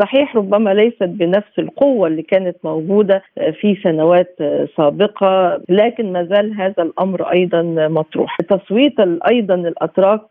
صحيح 0.00 0.36
ربما 0.36 0.74
ليست 0.74 1.02
بنفس 1.02 1.58
القوة 1.58 2.08
اللي 2.08 2.22
كانت 2.22 2.56
موجودة 2.64 3.22
في 3.60 3.76
سنوات 3.82 4.36
سابقة 4.76 5.60
لكن 5.68 6.12
ما 6.12 6.24
زال 6.24 6.54
هذا 6.60 6.82
الأمر 6.82 7.22
أيضا 7.32 7.62
مطروح. 7.88 8.36
تصويت 8.36 8.94
أيضا 9.30 9.54
الأتراك 9.54 10.22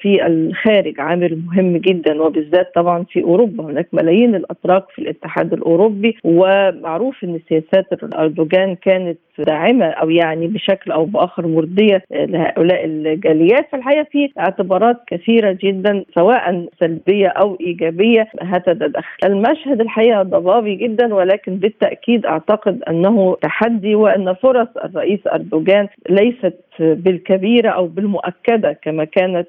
في 0.00 0.26
الخارج 0.26 1.00
عامل 1.00 1.38
مهم 1.46 1.76
جدا 1.76 2.22
وبالذات 2.22 2.72
طبعا 2.74 3.04
في 3.04 3.22
أوروبا. 3.22 3.64
هناك 3.64 3.88
ملايين 3.92 4.34
الأتراك 4.34 4.84
في 4.90 4.98
الاتحاد 4.98 5.52
الأوروبي 5.52 6.16
ومعروف 6.24 7.24
إن 7.24 7.40
سياسات 7.48 8.14
اردوغان 8.14 8.74
كانت 9.04 9.18
داعمة 9.38 9.86
أو 9.86 10.10
يعني 10.10 10.46
بشكل 10.46 10.92
أو 10.92 11.04
بآخر 11.04 11.46
مرضية 11.46 12.02
لهؤلاء 12.10 12.84
الجاليات 12.84 13.68
فالحقيقة 13.72 14.06
في 14.12 14.30
اعتبارات 14.38 14.96
كثيرة 15.06 15.58
جدا 15.62 16.04
سواء 16.14 16.66
سلبية 16.80 17.28
أو 17.28 17.56
إيجابية 17.60 18.28
هتتدخل. 18.40 19.02
المشهد 19.24 19.80
الحقيقة 19.80 20.22
ضبابي 20.22 20.74
جدا 20.74 21.14
ولكن 21.14 21.56
بالتأكيد 21.56 22.26
أعتقد 22.26 22.82
أنه 22.88 23.36
تحدي 23.42 23.94
وأن 23.94 24.34
فرص 24.34 24.68
الرئيس 24.84 25.20
أردوغان 25.26 25.88
ليست 26.10 26.54
بالكبيرة 26.80 27.70
أو 27.70 27.86
بالمؤكدة 27.86 28.72
كما 28.82 29.04
كانت 29.04 29.48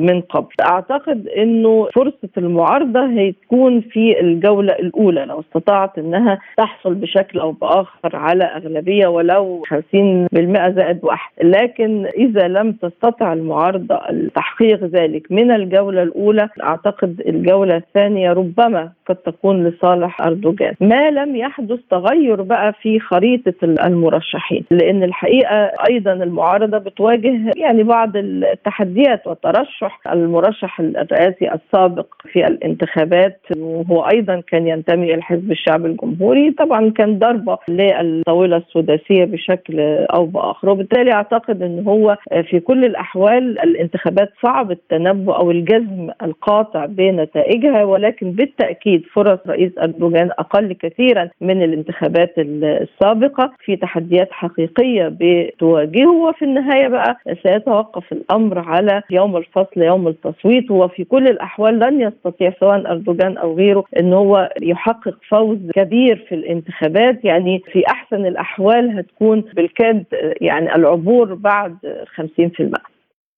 من 0.00 0.20
قبل. 0.20 0.54
أعتقد 0.70 1.28
إنه 1.28 1.88
فرصة 1.94 2.28
المعارضة 2.38 3.06
هي 3.10 3.32
تكون 3.32 3.80
في 3.80 4.20
الجولة 4.20 4.72
الأولى 4.72 5.24
لو 5.24 5.40
استطاعت 5.40 5.98
إنها 5.98 6.38
تحصل 6.56 6.94
بشكل 6.94 7.38
أو 7.38 7.52
بآخر 7.52 8.16
على 8.16 8.44
أغلبية 8.44 9.06
ولو 9.06 9.62
50% 9.68 10.70
زائد 10.70 10.98
واحد، 11.02 11.32
لكن 11.42 12.06
إذا 12.18 12.48
لم 12.48 12.72
تستطع 12.72 13.32
المعارضة 13.32 14.00
تحقيق 14.34 14.84
ذلك 14.84 15.32
من 15.32 15.50
الجولة 15.50 16.02
الأولى 16.02 16.48
أعتقد 16.62 17.22
الجولة 17.26 17.76
الثانية 17.76 18.32
ربما 18.32 18.90
قد 19.06 19.16
تكون 19.16 19.64
لصالح 19.68 20.20
أردوغان، 20.20 20.74
ما 20.80 21.10
لم 21.10 21.36
يحدث 21.36 21.78
تغير 21.90 22.42
بقى 22.42 22.72
في 22.82 23.00
خريطة 23.00 23.54
المرشحين، 23.62 24.64
لأن 24.70 25.02
الحقيقة 25.02 25.70
أيضا 25.90 26.12
المعارضة 26.12 26.63
المعارضه 26.64 26.90
بتواجه 26.90 27.52
يعني 27.56 27.82
بعض 27.82 28.16
التحديات 28.16 29.26
والترشح. 29.26 30.00
المرشح 30.12 30.80
الرئاسي 30.80 31.52
السابق 31.52 32.06
في 32.32 32.46
الانتخابات 32.46 33.40
وهو 33.56 34.02
أيضا 34.02 34.40
كان 34.40 34.66
ينتمي 34.66 35.14
إلى 35.14 35.22
حزب 35.22 35.52
الشعب 35.52 35.86
الجمهوري. 35.86 36.50
طبعا 36.50 36.90
كان 36.90 37.18
ضربة 37.18 37.58
للطاولة 37.68 38.56
السداسية 38.56 39.24
بشكل 39.24 39.80
أو 40.14 40.26
بآخر. 40.26 40.70
وبالتالي 40.70 41.12
أعتقد 41.12 41.62
إن 41.62 41.84
هو 41.88 42.16
في 42.50 42.60
كل 42.60 42.84
الأحوال 42.84 43.58
الانتخابات 43.60 44.32
صعب 44.42 44.70
التنبؤ 44.70 45.32
أو 45.32 45.50
الجزم 45.50 46.10
القاطع 46.22 46.86
بنتائجها 46.86 47.84
ولكن 47.84 48.30
بالتأكيد 48.30 49.02
فرص 49.12 49.38
رئيس 49.46 49.72
أردوغان 49.78 50.30
أقل 50.38 50.72
كثيرا 50.72 51.28
من 51.40 51.62
الانتخابات 51.62 52.34
السابقة 52.38 53.52
في 53.64 53.76
تحديات 53.76 54.28
حقيقية 54.32 55.16
بتواجهه. 55.20 56.14
وفي 56.14 56.44
النهاية 56.58 56.88
بقى 56.88 57.16
سيتوقف 57.42 58.12
الأمر 58.12 58.58
على 58.58 59.02
يوم 59.10 59.36
الفصل 59.36 59.82
يوم 59.82 60.08
التصويت. 60.08 60.70
وفي 60.70 61.04
كل 61.04 61.28
الأحوال 61.28 61.78
لن 61.78 62.00
يستطيع 62.00 62.52
سواء 62.60 62.90
أردوغان 62.90 63.36
أو 63.36 63.54
غيره 63.56 63.84
إن 64.00 64.12
هو 64.12 64.50
يحقق 64.62 65.16
فوز 65.28 65.58
كبير 65.74 66.24
في 66.28 66.34
الانتخابات. 66.34 67.24
يعني 67.24 67.62
في 67.72 67.82
أحسن 67.86 68.26
الأحوال 68.26 68.98
هتكون 68.98 69.40
بالكاد 69.40 70.04
يعني 70.40 70.74
العبور 70.74 71.34
بعد 71.34 71.76
50% 72.06 72.93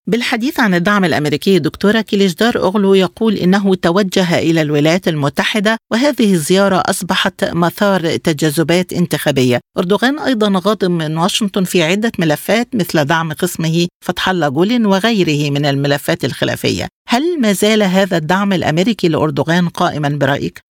بالحديث 0.09 0.61
عن 0.61 0.75
الدعم 0.75 1.05
الأمريكي 1.05 1.59
دكتورة 1.59 2.01
كيليجدار 2.01 2.59
اوغلو 2.59 2.95
يقول 2.95 3.35
إنه 3.35 3.75
توجه 3.75 4.39
إلى 4.39 4.63
الولايات 4.63 5.09
المتحدة 5.09 5.77
وهذه 5.93 6.33
الزيارة 6.33 6.83
أصبحت 6.87 7.45
مثار 7.45 8.17
تجاذبات 8.17 8.93
انتخابية. 8.93 9.61
أردوغان 9.79 10.19
أيضا 10.19 10.61
غاضب 10.65 10.91
من 10.91 11.17
واشنطن 11.17 11.65
في 11.65 11.83
عدة 11.83 12.13
ملفات 12.19 12.69
مثل 12.75 13.05
دعم 13.05 13.33
قسمه 13.33 13.87
فتح 14.05 14.29
الله 14.29 14.49
جولين 14.49 14.87
وغيره 14.87 15.51
من 15.51 15.67
الملفات 15.67 16.25
الخلافية. 16.25 16.89
هل 17.09 17.41
ما 17.41 17.53
زال 17.53 17.83
هذا 17.83 18.17
الدعم 18.17 18.53
الأمريكي 18.53 19.09
لأردوغان 19.09 19.69
قائما 19.69 20.09
برأيك؟ 20.09 20.66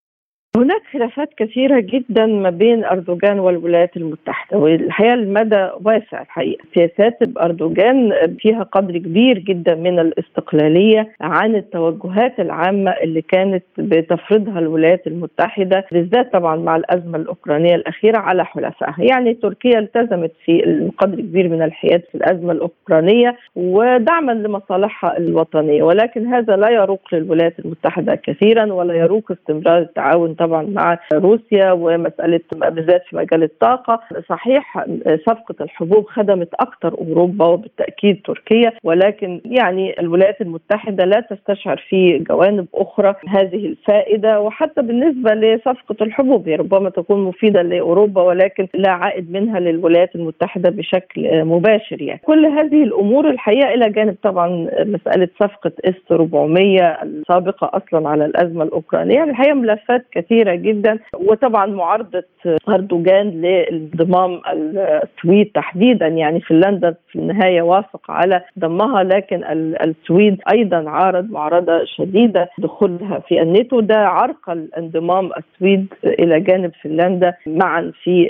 هناك 0.56 0.82
خلافات 0.92 1.28
كثيرة 1.36 1.80
جدا 1.80 2.26
ما 2.26 2.50
بين 2.50 2.84
أردوغان 2.84 3.38
والولايات 3.38 3.96
المتحدة 3.96 4.58
والحقيقة 4.58 5.14
المدى 5.14 5.68
واسع 5.84 6.22
الحقيقة. 6.22 6.64
سياسات 6.74 7.18
أردوغان 7.40 8.12
فيها 8.38 8.62
قدر 8.62 8.98
كبير 8.98 9.38
جدا 9.38 9.74
من 9.74 9.98
الاستقلالية 9.98 11.08
عن 11.20 11.56
التوجهات 11.56 12.40
العامة 12.40 12.90
اللي 12.90 13.22
كانت 13.22 13.64
بتفرضها 13.78 14.58
الولايات 14.58 15.06
المتحدة 15.06 15.84
بالذات 15.92 16.32
طبعا 16.32 16.56
مع 16.56 16.76
الأزمة 16.76 17.18
الأوكرانية 17.18 17.74
الأخيرة 17.74 18.18
على 18.18 18.44
حلفائها. 18.44 18.96
يعني 18.98 19.34
تركيا 19.34 19.78
التزمت 19.78 20.32
في 20.44 20.90
قدر 20.98 21.20
كبير 21.20 21.48
من 21.48 21.62
الحياد 21.62 22.02
في 22.12 22.14
الأزمة 22.14 22.52
الأوكرانية 22.52 23.36
ودعما 23.56 24.32
لمصالحها 24.32 25.18
الوطنية 25.18 25.82
ولكن 25.82 26.26
هذا 26.26 26.56
لا 26.56 26.70
يروق 26.70 27.00
للولايات 27.12 27.58
المتحدة 27.58 28.14
كثيرا 28.14 28.72
ولا 28.72 28.94
يروق 28.94 29.32
استمرار 29.32 29.78
التعاون 29.78 30.36
طبعا 30.46 30.62
مع 30.62 30.98
روسيا 31.12 31.72
ومسألة 31.72 32.40
بالذات 32.52 33.02
في 33.11 33.16
مجال 33.16 33.42
الطاقة. 33.42 34.00
صحيح 34.28 34.85
صفقة 35.26 35.54
الحبوب 35.61 36.06
خدمت 36.06 36.48
أكثر 36.54 36.98
أوروبا 36.98 37.46
وبالتأكيد 37.46 38.20
تركيا 38.24 38.72
ولكن 38.85 39.40
يعني 39.44 40.00
الولايات 40.00 40.40
المتحدة 40.40 41.04
لا 41.04 41.20
تستشعر 41.20 41.85
في 41.88 42.18
جوانب 42.18 42.66
أخرى 42.74 43.14
هذه 43.28 43.66
الفائدة. 43.66 44.40
وحتى 44.40 44.82
بالنسبة 44.82 45.35
لصفقة 45.35 45.96
الحبوب 46.00 46.48
هي 46.48 46.54
ربما 46.56 46.90
تكون 46.90 47.24
مفيدة 47.24 47.62
لأوروبا 47.62 48.22
ولكن 48.22 48.68
لا 48.74 48.90
عائد 48.90 49.32
منها 49.32 49.61
للولايات 49.61 50.14
المتحدة 50.14 50.70
بشكل 50.70 51.44
مباشر 51.44 52.02
يعني. 52.02 52.20
كل 52.24 52.46
هذه 52.46 52.82
الأمور 52.82 53.30
الحقيقة 53.30 53.74
إلى 53.74 53.90
جانب 53.90 54.16
طبعا 54.22 54.68
مسألة 54.85 55.28
صفقة 55.40 55.72
إس 55.85 56.12
400 56.12 57.02
السابقة 57.02 57.70
أصلا 57.72 58.09
على 58.09 58.24
الأزمة 58.24 58.64
الأوكرانية. 58.64 59.24
الحقيقة 59.24 59.54
ملفات 59.54 60.06
كثيرة 60.12 60.36
كثيرة 60.37 60.55
جدا. 60.55 60.99
وطبعا 61.14 61.66
معارضه 61.66 62.25
أردوغان 62.68 63.40
لانضمام 63.40 64.40
السويد 64.46 65.51
تحديدا. 65.55 66.07
يعني 66.07 66.40
فنلندا 66.40 66.94
في 67.09 67.18
النهاية 67.18 67.62
وافق 67.62 68.11
على 68.11 68.42
ضمها 68.59 69.03
لكن 69.03 69.44
السويد 69.85 70.40
أيضا 70.53 70.90
عارض 70.90 71.31
معارضه 71.31 71.85
شديدة 71.85 72.51
دخولها 72.59 73.18
في 73.29 73.42
الناتو. 73.42 73.81
ده 73.81 73.99
عرقل 73.99 74.68
انضمام 74.79 75.31
السويد 75.38 75.87
إلى 76.05 76.40
جانب 76.40 76.72
فنلندا 76.83 77.35
معا 77.46 77.92
في 78.03 78.29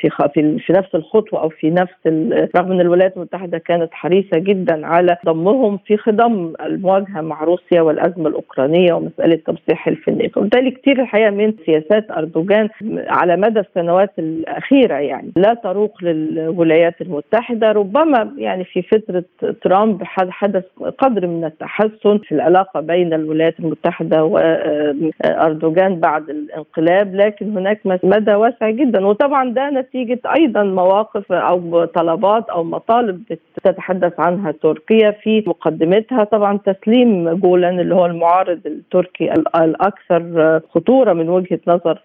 في 0.00 0.10
في, 0.34 0.72
نفس 0.72 0.94
الخطوة 0.94 1.42
أو 1.42 1.48
في 1.48 1.70
نفس 1.70 1.94
رغم 2.56 2.72
إن 2.72 2.80
الولايات 2.80 3.16
المتحدة 3.16 3.58
كانت 3.58 3.88
حريصة 3.92 4.38
جدا 4.38 4.86
على 4.86 5.16
ضمهم 5.26 5.78
في 5.86 5.96
خضم 5.96 6.52
المواجهة 6.60 7.20
مع 7.20 7.44
روسيا 7.44 7.80
والأزمة 7.82 8.28
الأوكرانية 8.28 8.92
ومسألة 8.92 9.36
تمسيح 9.36 9.88
الناتو، 10.08 10.40
وبالتالي 10.40 10.70
كثير 10.70 11.02
الحقيقة 11.02 11.30
من 11.30 11.47
سياسات 11.66 12.10
أردوغان 12.10 12.68
على 13.08 13.36
مدى 13.36 13.60
السنوات 13.60 14.10
الأخيرة 14.18 14.94
يعني. 14.94 15.32
لا 15.36 15.54
تروق 15.54 16.04
للولايات 16.04 17.00
المتحدة 17.00 17.72
ربما 17.72 18.32
يعني 18.36 18.64
في 18.64 18.82
فترة 18.82 19.24
ترامب 19.62 20.02
حدث 20.04 20.64
قدر 20.98 21.26
من 21.26 21.44
التحسن 21.44 22.18
في 22.18 22.32
العلاقة 22.32 22.80
بين 22.80 23.12
الولايات 23.12 23.60
المتحدة 23.60 24.24
واردوغان 24.24 26.00
بعد 26.00 26.30
الانقلاب 26.30 27.14
لكن 27.14 27.56
هناك 27.58 27.80
مدى 28.04 28.34
واسع 28.34 28.70
جدا. 28.70 29.06
وطبعا 29.06 29.50
ده 29.50 29.70
نتيجة 29.70 30.20
أيضا 30.36 30.62
مواقف 30.62 31.32
أو 31.32 31.84
طلبات 31.84 32.48
أو 32.50 32.64
مطالب 32.64 33.22
تتحدث 33.64 34.20
عنها 34.20 34.52
تركيا 34.52 35.10
في 35.10 35.44
مقدمتها. 35.46 36.24
طبعا 36.24 36.58
تسليم 36.58 37.30
جولان 37.30 37.80
اللي 37.80 37.94
هو 37.94 38.06
المعارض 38.06 38.60
التركي 38.66 39.32
الأكثر 39.56 40.60
خطورة 40.74 41.12
من 41.12 41.27
وجهة 41.30 41.60
نظر 41.66 41.98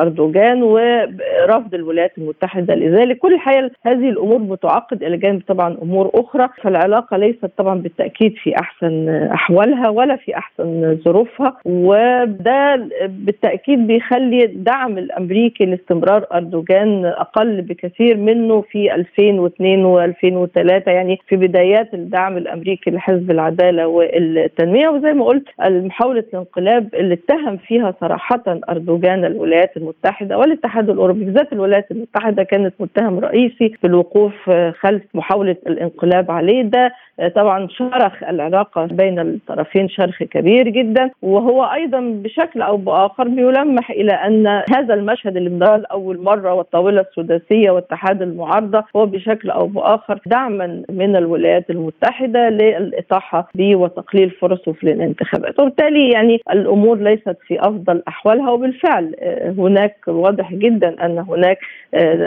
أردوغان 0.00 0.62
ورفض 0.62 1.74
الولايات 1.74 2.18
المتحدة. 2.18 2.74
لذلك 2.74 3.18
كل 3.18 3.34
الحقيقة 3.34 3.70
هذه 3.86 4.08
الأمور 4.08 4.38
بتعقد 4.38 5.02
إلى 5.02 5.16
جانب 5.16 5.42
طبعا 5.48 5.76
أمور 5.82 6.10
أخرى 6.14 6.48
فالعلاقة 6.62 7.16
ليست 7.16 7.50
طبعا 7.56 7.78
بالتأكيد 7.78 8.34
في 8.42 8.54
أحسن 8.60 9.08
أحوالها 9.08 9.88
ولا 9.88 10.16
في 10.16 10.36
أحسن 10.36 10.98
ظروفها. 11.04 11.56
وده 11.64 12.88
بالتأكيد 13.08 13.86
بيخلي 13.86 14.44
الدعم 14.44 14.98
الأمريكي 14.98 15.64
لاستمرار 15.64 16.26
أردوغان 16.32 17.04
أقل 17.04 17.62
بكثير 17.62 18.16
منه 18.16 18.60
في 18.60 18.94
2002 18.94 20.12
و2003 20.14 20.88
يعني 20.88 21.18
في 21.28 21.36
بدايات 21.36 21.94
الدعم 21.94 22.36
الأمريكي 22.36 22.90
لحزب 22.90 23.30
العدالة 23.30 23.86
والتنمية. 23.86 24.88
وزي 24.88 25.12
ما 25.12 25.24
قلت 25.24 25.48
محاوله 25.60 26.24
الانقلاب 26.32 26.94
اللي 26.94 27.14
اتهم 27.14 27.56
فيها 27.56 27.94
صراحة 28.00 28.42
أردوغان 28.68 29.24
الولايات 29.24 29.76
المتحدة 29.76 30.38
والاتحاد 30.38 30.90
الأوروبي 30.90 31.24
بالذات 31.24 31.52
الولايات 31.52 31.90
المتحدة 31.90 32.42
كانت 32.42 32.74
متهم 32.80 33.18
رئيسي 33.18 33.68
في 33.80 33.86
الوقوف 33.86 34.50
خلف 34.80 35.02
محاولة 35.14 35.56
الانقلاب 35.66 36.30
عليه. 36.30 36.62
ده 36.62 36.92
طبعا 37.34 37.68
شرخ 37.70 38.22
العلاقة 38.22 38.84
بين 38.86 39.18
الطرفين 39.18 39.88
شرخ 39.88 40.22
كبير 40.22 40.68
جدا. 40.68 41.10
وهو 41.22 41.64
أيضا 41.64 42.00
بشكل 42.00 42.62
أو 42.62 42.76
بآخر 42.76 43.28
بيلمح 43.28 43.90
إلى 43.90 44.12
أن 44.12 44.46
هذا 44.46 44.94
المشهد 44.94 45.36
اللي 45.36 45.50
بنراه 45.50 45.76
لأول 45.76 46.18
مرة 46.22 46.52
والطاولة 46.54 47.00
السداسية 47.00 47.70
واتحاد 47.70 48.22
المعارضة 48.22 48.84
هو 48.96 49.06
بشكل 49.06 49.50
أو 49.50 49.66
بآخر 49.66 50.20
دعما 50.26 50.82
من 50.90 51.16
الولايات 51.16 51.70
المتحدة 51.70 52.48
للإطاحة 52.48 53.48
به 53.54 53.76
وتقليل 53.76 54.30
فرصه 54.30 54.72
في 54.72 54.84
الانتخابات. 54.92 55.60
وبالتالي 55.60 56.10
يعني 56.10 56.40
الأمور 56.50 56.98
ليست 56.98 57.36
في 57.46 57.60
أفضل 57.60 58.02
أحوالها 58.08 58.50
وبالفعل 58.58 59.14
هناك 59.58 59.96
واضح 60.06 60.54
جدا 60.54 61.06
أن 61.06 61.18
هناك 61.18 61.58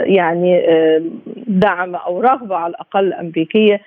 يعني 0.06 0.62
دعم 1.46 1.94
أو 1.94 2.20
رغبة 2.20 2.56
على 2.56 2.70
الأقل 2.70 3.12
أمريكية 3.12 3.80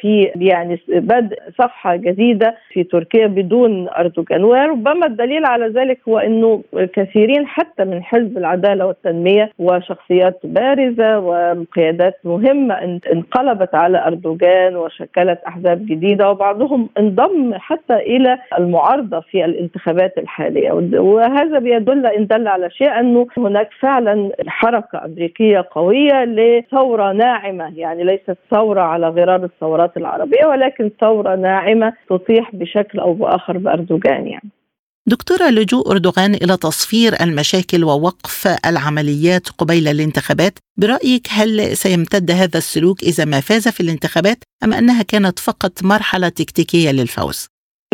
في 0.00 0.30
يعني 0.36 0.80
بدء 0.88 1.38
صفحة 1.58 1.96
جديدة 1.96 2.56
في 2.72 2.84
تركيا 2.84 3.26
بدون 3.26 3.88
أردوغان. 3.88 4.44
وربما 4.44 5.06
الدليل 5.06 5.44
على 5.46 5.68
ذلك 5.68 5.98
هو 6.08 6.18
إنه 6.18 6.62
كثيرين 6.92 7.46
حتى 7.46 7.84
من 7.84 8.02
حزب 8.02 8.38
العدالة 8.38 8.86
والتنمية 8.86 9.50
وشخصيات 9.58 10.40
بارزة 10.44 11.18
وقيادات 11.18 12.18
مهمة 12.24 12.74
انقلبت 13.12 13.74
على 13.74 14.06
أردوغان 14.06 14.76
وشكلت 14.76 15.40
أحزاب 15.46 15.86
جديدة 15.86 16.30
وبعضهم 16.30 16.88
انضم 16.98 17.54
حتى 17.54 17.94
إلى 17.94 18.38
المعارضة 18.58 19.20
في 19.20 19.44
الانتخابات 19.44 20.18
الحالية. 20.18 20.72
وهذا 21.00 21.58
بيدل 21.58 22.06
إن 22.06 22.26
دل 22.26 22.48
على 22.48 22.70
شيء 22.70 23.00
أنه 23.00 23.26
هناك 23.36 23.70
فعلا 23.80 24.30
حركة 24.46 25.04
أمريكية 25.04 25.64
قوية 25.70 26.24
لثورة 26.24 27.12
ناعمة 27.12 27.72
يعني 27.76 28.04
ليست 28.04 28.36
ثورة 28.50 28.80
على 28.80 29.08
غرار 29.08 29.44
الثورات 29.64 29.96
العربية 29.96 30.46
ولكن 30.46 30.90
ثورة 31.00 31.36
ناعمة 31.36 31.92
تطيح 32.10 32.50
بشكل 32.54 32.98
أو 32.98 33.12
بآخر 33.14 33.58
بأردوغان 33.58 34.26
يعني 34.26 34.50
دكتورة 35.08 35.50
لجوء 35.50 35.90
أردوغان 35.90 36.34
إلى 36.34 36.56
تصفير 36.56 37.12
المشاكل 37.20 37.84
ووقف 37.84 38.58
العمليات 38.66 39.48
قبيل 39.48 39.88
الانتخابات 39.88 40.58
برأيك 40.76 41.26
هل 41.30 41.76
سيمتد 41.76 42.30
هذا 42.30 42.58
السلوك 42.58 43.02
إذا 43.02 43.24
ما 43.24 43.40
فاز 43.40 43.68
في 43.68 43.80
الانتخابات 43.80 44.38
أم 44.64 44.72
أنها 44.72 45.02
كانت 45.02 45.38
فقط 45.38 45.72
مرحلة 45.84 46.28
تكتيكية 46.28 46.90
للفوز؟ 46.92 47.48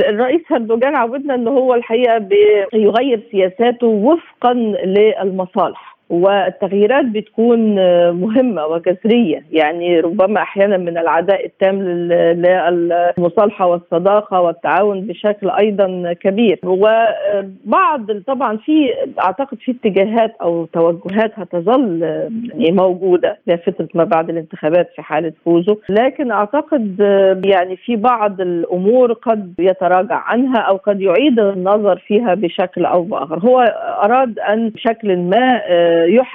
الرئيس 0.09 0.41
أردوغان 0.53 0.95
عودنا 0.95 1.35
انه 1.35 1.51
هو 1.51 1.75
الحقيقة 1.75 2.19
بيغير 2.19 3.29
سياساته 3.31 3.87
وفقا 3.87 4.55
للمصالح 4.85 6.00
والتغييرات 6.11 7.05
بتكون 7.05 7.75
مهمة 8.11 8.67
وجذرية. 8.67 9.45
يعني 9.53 10.01
ربما 10.01 10.43
أحيانا 10.43 10.77
من 10.77 10.99
العداء 10.99 11.47
التام 11.47 11.83
للمصالحة 11.83 13.67
والصداقة 13.67 14.41
والتعاون 14.41 15.01
بشكل 15.01 15.51
أيضا 15.51 16.13
كبير. 16.13 16.59
وبعض 16.65 18.13
طبعا 18.27 18.57
في 18.57 18.91
أعتقد 19.25 19.59
في 19.59 19.71
اتجاهات 19.73 20.37
أو 20.43 20.65
توجهات 20.65 21.33
هتظل 21.35 22.03
يعني 22.03 22.73
موجودة 22.73 23.39
لفترة 23.47 23.89
ما 23.95 24.05
بعد 24.05 24.31
الانتخابات 24.31 24.91
في 24.97 25.03
حالة 25.03 25.33
فوزه. 25.45 25.77
لكن 25.89 26.31
أعتقد 26.31 27.01
يعني 27.45 27.77
في 27.77 27.97
بعض 27.97 28.41
الأمور 28.41 29.13
قد 29.13 29.55
يتراجع 29.59 30.17
عنها 30.17 30.61
أو 30.61 30.77
قد 30.77 31.01
يعيد 31.01 31.41
النظر 31.41 31.97
فيها 32.07 32.35
بشكل 32.35 32.85
أو 32.85 33.03
بآخر. 33.03 33.39
هو 33.39 33.61
أراد 34.05 34.39
أن 34.39 34.69
بشكل 34.69 35.17
ما 35.17 35.61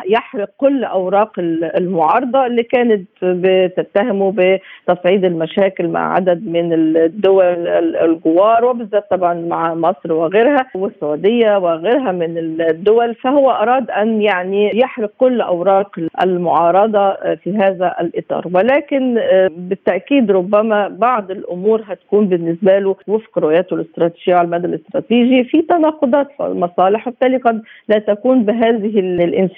يحرق 0.08 0.50
كل 0.58 0.84
أوراق 0.84 1.32
المعارضة 1.78 2.46
اللي 2.46 2.64
كانت 2.64 3.08
بتتهمه 3.24 4.34
بتصعيد 4.38 5.26
المشاكل 5.26 5.88
مع 5.88 6.14
عدد 6.14 6.48
من 6.48 6.74
الدول 6.74 7.68
الجوار 7.68 8.66
وبالذات 8.66 9.10
طبعا 9.12 9.34
مع 9.34 9.74
مصر 9.74 10.14
وغيرها 10.14 10.66
والسعودية 10.76 11.58
وغيرها 11.58 12.12
من 12.12 12.38
الدول. 12.62 13.16
فهو 13.16 13.52
أراد 13.52 13.92
أن 13.92 14.22
يعني 14.22 14.72
يحرق 14.80 15.12
كل 15.18 15.42
أوراق 15.42 16.00
المعارضة 16.24 17.14
في 17.14 17.58
هذا 17.58 17.96
الإطار. 18.02 18.48
ولكن 18.54 19.20
بالتأكيد 19.50 20.32
ربما 20.32 20.88
بعض 20.88 21.32
الأمور 21.32 21.82
هتكون 21.88 22.28
بالنسبة 22.28 22.80
له 22.80 22.96
وفق 23.08 23.40
رؤيته 23.40 23.74
الاستراتيجية 23.74 24.36
على 24.36 24.46
المدى 24.46 24.68
الاستراتيجي 24.68 25.44
في 25.44 25.62
تناقضات 25.62 26.28
في 26.38 26.46
المصالح 26.46 27.08
وبالتالي 27.08 27.38
قد 27.38 27.62
لا 27.88 28.00
تكون 28.00 28.44
بهذه 28.44 29.00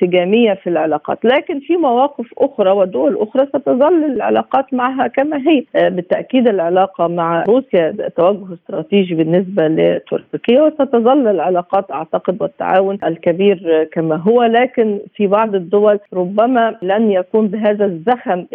الانسجاميه 0.01 0.53
في 0.53 0.69
العلاقات، 0.69 1.25
لكن 1.25 1.59
في 1.59 1.77
مواقف 1.77 2.25
أخرى 2.37 2.71
ودول 2.71 3.17
أخرى 3.17 3.45
ستظل 3.45 4.03
العلاقات 4.03 4.73
معها 4.73 5.07
كما 5.07 5.37
هي، 5.37 5.63
آه، 5.75 5.89
بالتأكيد 5.89 6.47
العلاقة 6.47 7.07
مع 7.07 7.43
روسيا 7.47 7.95
توجه 8.17 8.53
استراتيجي 8.53 9.15
بالنسبة 9.15 9.67
لتركيا 9.67 10.61
وستظل 10.61 11.27
العلاقات 11.27 11.91
أعتقد 11.91 12.41
والتعاون 12.41 12.97
الكبير 13.03 13.89
كما 13.91 14.15
هو، 14.15 14.43
لكن 14.43 14.99
في 15.15 15.27
بعض 15.27 15.55
الدول 15.55 15.99
ربما 16.13 16.75
لن 16.81 17.11
يكون 17.11 17.47
بهذا 17.47 17.85
الزخم 17.85 18.45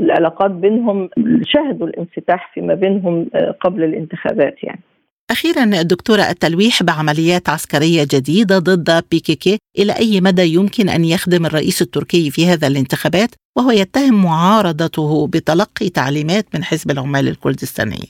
العلاقات 0.00 0.50
بينهم 0.50 1.08
شهدوا 1.42 1.86
الانفتاح 1.86 2.50
فيما 2.54 2.74
بينهم 2.74 3.26
آه، 3.34 3.50
قبل 3.50 3.84
الانتخابات 3.84 4.64
يعني. 4.64 4.80
أخيرا 5.30 5.82
دكتورة 5.82 6.22
التلويح 6.22 6.82
بعمليات 6.82 7.48
عسكرية 7.48 8.04
جديدة 8.04 8.58
ضد 8.58 9.04
بيكيكي 9.10 9.58
إلى 9.78 9.92
أي 9.92 10.20
مدى 10.20 10.42
يمكن 10.54 10.88
أن 10.88 11.04
يخدم 11.04 11.46
الرئيس 11.46 11.82
التركي 11.82 12.30
في 12.30 12.46
هذا 12.46 12.66
الانتخابات؟ 12.66 13.30
وهو 13.56 13.70
يتهم 13.70 14.22
معارضته 14.22 15.26
بتلقي 15.26 15.88
تعليمات 15.88 16.46
من 16.54 16.64
حزب 16.64 16.90
العمال 16.90 17.28
الكردستاني 17.28 18.08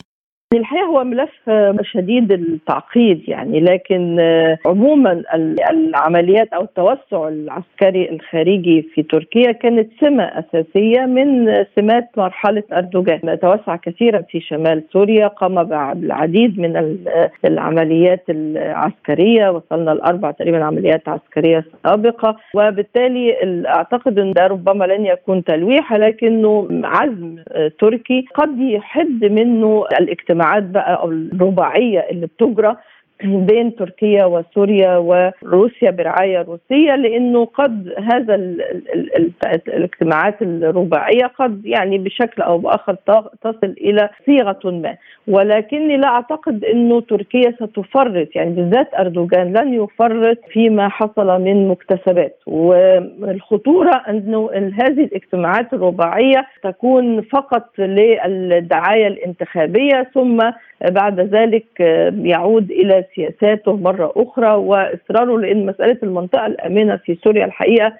الحقيقة 0.56 0.86
هو 0.86 1.04
ملف 1.04 1.50
شديد 1.82 2.32
التعقيد 2.32 3.28
يعني 3.28 3.60
لكن 3.60 4.20
عموما 4.66 5.22
العمليات 5.70 6.52
أو 6.52 6.62
التوسع 6.62 7.28
العسكري 7.28 8.10
الخارجي 8.10 8.82
في 8.94 9.02
تركيا 9.02 9.52
كانت 9.52 9.90
سمة 10.00 10.24
أساسية 10.24 11.00
من 11.00 11.64
سمات 11.76 12.08
مرحلة 12.16 12.62
أردوغان، 12.72 13.38
توسع 13.42 13.76
كثيرا 13.76 14.20
في 14.20 14.40
شمال 14.40 14.82
سوريا، 14.92 15.26
قام 15.26 15.64
بالعديد 15.64 16.60
من 16.60 16.96
العمليات 17.44 18.24
العسكرية، 18.28 19.50
وصلنا 19.50 19.90
لأربع 19.90 20.30
تقريبا 20.30 20.64
عمليات 20.64 21.08
عسكرية 21.08 21.64
سابقة، 21.84 22.36
وبالتالي 22.54 23.34
أعتقد 23.66 24.18
إن 24.18 24.32
ده 24.32 24.46
ربما 24.46 24.84
لن 24.84 25.06
يكون 25.06 25.44
تلويح 25.44 25.92
لكنه 25.92 26.68
عزم 26.84 27.36
تركي 27.78 28.24
قد 28.34 28.58
يحد 28.60 29.24
منه 29.24 29.84
الاجتماع 30.00 30.45
الاجتماعات 30.46 30.62
بقى 30.62 31.00
أو 31.02 31.10
الرباعية 31.10 32.00
اللي 32.10 32.26
بتجرى 32.26 32.76
بين 33.24 33.76
تركيا 33.76 34.24
وسوريا 34.24 34.96
وروسيا 34.96 35.90
برعاية 35.90 36.42
روسية 36.42 36.96
لأنه 36.96 37.44
قد 37.44 37.94
هذا 38.12 38.34
ال 38.34 38.62
ال 38.94 39.16
ال 39.16 39.60
الاجتماعات 39.68 40.42
الرباعية 40.42 41.26
قد 41.38 41.66
يعني 41.66 41.98
بشكل 41.98 42.42
أو 42.42 42.58
بآخر 42.58 42.94
تصل 43.42 43.74
إلى 43.80 44.08
صيغة 44.26 44.60
ما. 44.64 44.96
ولكني 45.28 45.96
لا 45.96 46.08
أعتقد 46.08 46.64
أنه 46.64 47.00
تركيا 47.00 47.50
ستفرط 47.50 48.28
يعني 48.34 48.50
بالذات 48.50 48.94
أردوغان 48.94 49.52
لن 49.52 49.74
يفرط 49.74 50.38
فيما 50.48 50.88
حصل 50.88 51.40
من 51.40 51.68
مكتسبات. 51.68 52.38
والخطورة 52.46 54.02
انه 54.08 54.50
هذه 54.54 55.04
الاجتماعات 55.04 55.72
الرباعية 55.72 56.46
تكون 56.62 57.20
فقط 57.22 57.78
للدعاية 57.78 59.06
الانتخابية 59.06 60.10
ثم 60.14 60.50
بعد 60.90 61.20
ذلك 61.20 61.80
يعود 62.24 62.70
إلى 62.70 63.05
سياساته 63.14 63.76
مرة 63.76 64.12
أخرى 64.16 64.54
وإصراره 64.54 65.38
لأن 65.38 65.66
مسألة 65.66 65.98
المنطقة 66.02 66.46
الأمنة 66.46 66.96
في 66.96 67.18
سوريا 67.24 67.44
الحقيقة 67.44 67.92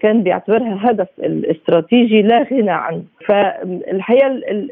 كان 0.00 0.22
بيعتبرها 0.22 0.78
هدف 0.90 1.08
استراتيجي 1.20 2.22
لا 2.22 2.42
غنى 2.52 2.70
عنه. 2.70 3.02
فالحقيقة 3.26 4.28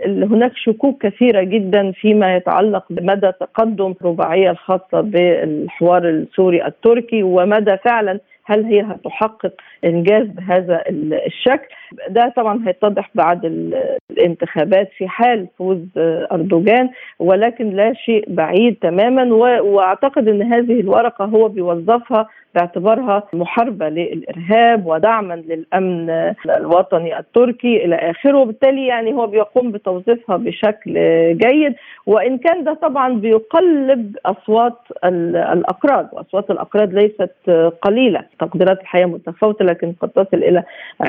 هناك 0.06 0.52
شكوك 0.54 1.06
كثيرة 1.06 1.42
جدا 1.42 1.92
فيما 1.92 2.36
يتعلق 2.36 2.84
بمدى 2.90 3.32
تقدم 3.40 3.94
الرباعيه 4.00 4.50
الخاصة 4.50 5.00
بالحوار 5.00 6.08
السوري 6.08 6.66
التركي 6.66 7.22
ومدى 7.22 7.76
فعلا 7.76 8.20
هل 8.50 8.64
هي 8.64 8.80
هتحقق 8.80 9.52
إنجاز 9.84 10.26
بهذا 10.26 10.82
الشكل؟ 11.26 11.68
ده 12.08 12.32
طبعا 12.36 12.60
هيتضح 12.66 13.10
بعد 13.14 13.44
الانتخابات 14.10 14.90
في 14.96 15.08
حال 15.08 15.46
فوز 15.58 15.78
أردوغان 16.32 16.88
ولكن 17.18 17.70
لا 17.70 17.92
شيء 17.94 18.24
بعيد 18.28 18.76
تماما 18.82 19.34
وأعتقد 19.60 20.28
إن 20.28 20.42
هذه 20.42 20.80
الورقة 20.80 21.24
هو 21.24 21.48
بيوظفها 21.48 22.28
باعتبارها 22.54 23.22
محاربة 23.32 23.88
للإرهاب 23.88 24.86
ودعما 24.86 25.34
للأمن 25.34 26.10
الوطني 26.56 27.18
التركي 27.18 27.84
إلى 27.84 27.94
آخره. 27.96 28.38
وبالتالي 28.38 28.86
يعني 28.86 29.12
هو 29.12 29.26
بيقوم 29.26 29.72
بتوظيفها 29.72 30.36
بشكل 30.36 30.92
جيد 31.36 31.74
وإن 32.06 32.38
كان 32.38 32.64
ده 32.64 32.74
طبعا 32.74 33.14
بيقلب 33.14 34.16
أصوات 34.26 34.78
الاكراد 35.04 36.08
وأصوات 36.12 36.50
الاكراد 36.50 36.94
ليست 36.94 37.50
قليلة. 37.82 38.24
تقديرات 38.40 38.80
الحقيقة 38.80 39.06
متفاوتة 39.08 39.64
لكن 39.64 39.92
قد 40.00 40.08
تصل 40.08 40.36
إلى 40.36 40.62
20% 41.02 41.06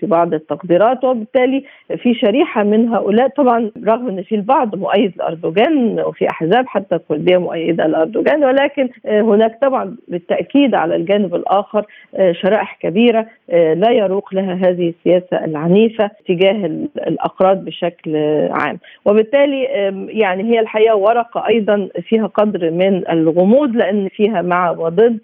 في 0.00 0.06
بعض 0.06 0.34
التقديرات. 0.34 1.04
وبالتالي 1.04 1.64
في 1.96 2.14
شريحة 2.14 2.62
من 2.62 2.88
هؤلاء 2.88 3.28
طبعا 3.28 3.70
رغم 3.86 4.08
أن 4.08 4.22
في 4.22 4.34
البعض 4.34 4.74
مؤيد 4.74 5.12
لاردوغان 5.16 6.00
وفي 6.00 6.30
أحزاب 6.30 6.66
حتى 6.66 6.94
الكردية 6.94 7.36
مؤيدة 7.38 7.86
لاردوغان 7.86 8.44
ولكن 8.44 8.88
هناك 9.06 9.58
طبعا 9.62 9.96
بالتأكيد 10.08 10.74
على 10.74 10.96
الجانب 10.96 11.34
الآخر 11.34 11.84
شرائح 12.32 12.78
كبيرة 12.82 13.26
لا 13.52 13.90
يروق 13.90 14.34
لها 14.34 14.54
هذه 14.54 14.88
السياسة 14.98 15.44
العنيفة 15.44 16.10
تجاه 16.28 16.66
الاقراض 16.96 17.64
بشكل 17.64 18.16
عام. 18.50 18.78
وبالتالي 19.04 19.62
يعني 20.08 20.42
هي 20.42 20.60
الحقيقة 20.60 20.96
ورقة 20.96 21.46
أيضا 21.48 21.88
فيها 22.02 22.26
قدر 22.26 22.70
من 22.70 23.08
الغموض 23.10 23.76
لأن 23.76 24.08
فيها 24.08 24.42
مع 24.42 24.70
وضد 24.70 25.18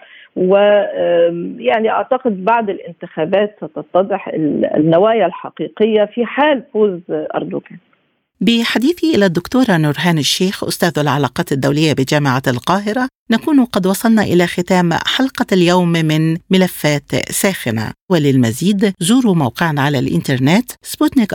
ويعني 1.13 1.91
أعتقد 1.91 2.45
بعد 2.45 2.71
الانتخابات 2.71 3.57
ستتضح 3.57 4.29
النوايا 4.77 5.27
الحقيقية 5.27 6.05
في 6.15 6.27
حال 6.27 6.63
فوز 6.73 7.01
أردوغان. 7.11 7.79
بحديثي 8.41 9.15
إلى 9.15 9.27
الدكتورة 9.27 9.77
نورهان 9.77 10.19
الشيخ 10.19 10.65
أستاذ 10.65 10.99
العلاقات 10.99 11.53
الدولية 11.53 11.93
بجامعة 11.93 12.43
القاهرة 12.49 13.09
نكون 13.31 13.65
قد 13.65 13.87
وصلنا 13.87 14.23
إلى 14.23 14.47
ختام 14.47 14.93
حلقة 14.93 15.47
اليوم 15.53 15.93
من 15.93 16.37
ملفات 16.51 17.31
ساخنة. 17.31 17.93
وللمزيد 18.11 18.93
زوروا 19.01 19.35
موقعنا 19.35 19.83
على 19.83 19.99
الإنترنت 19.99 20.71
سبوتنيك 20.83 21.35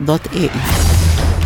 دوت 0.00 0.36
إي. 0.36 0.91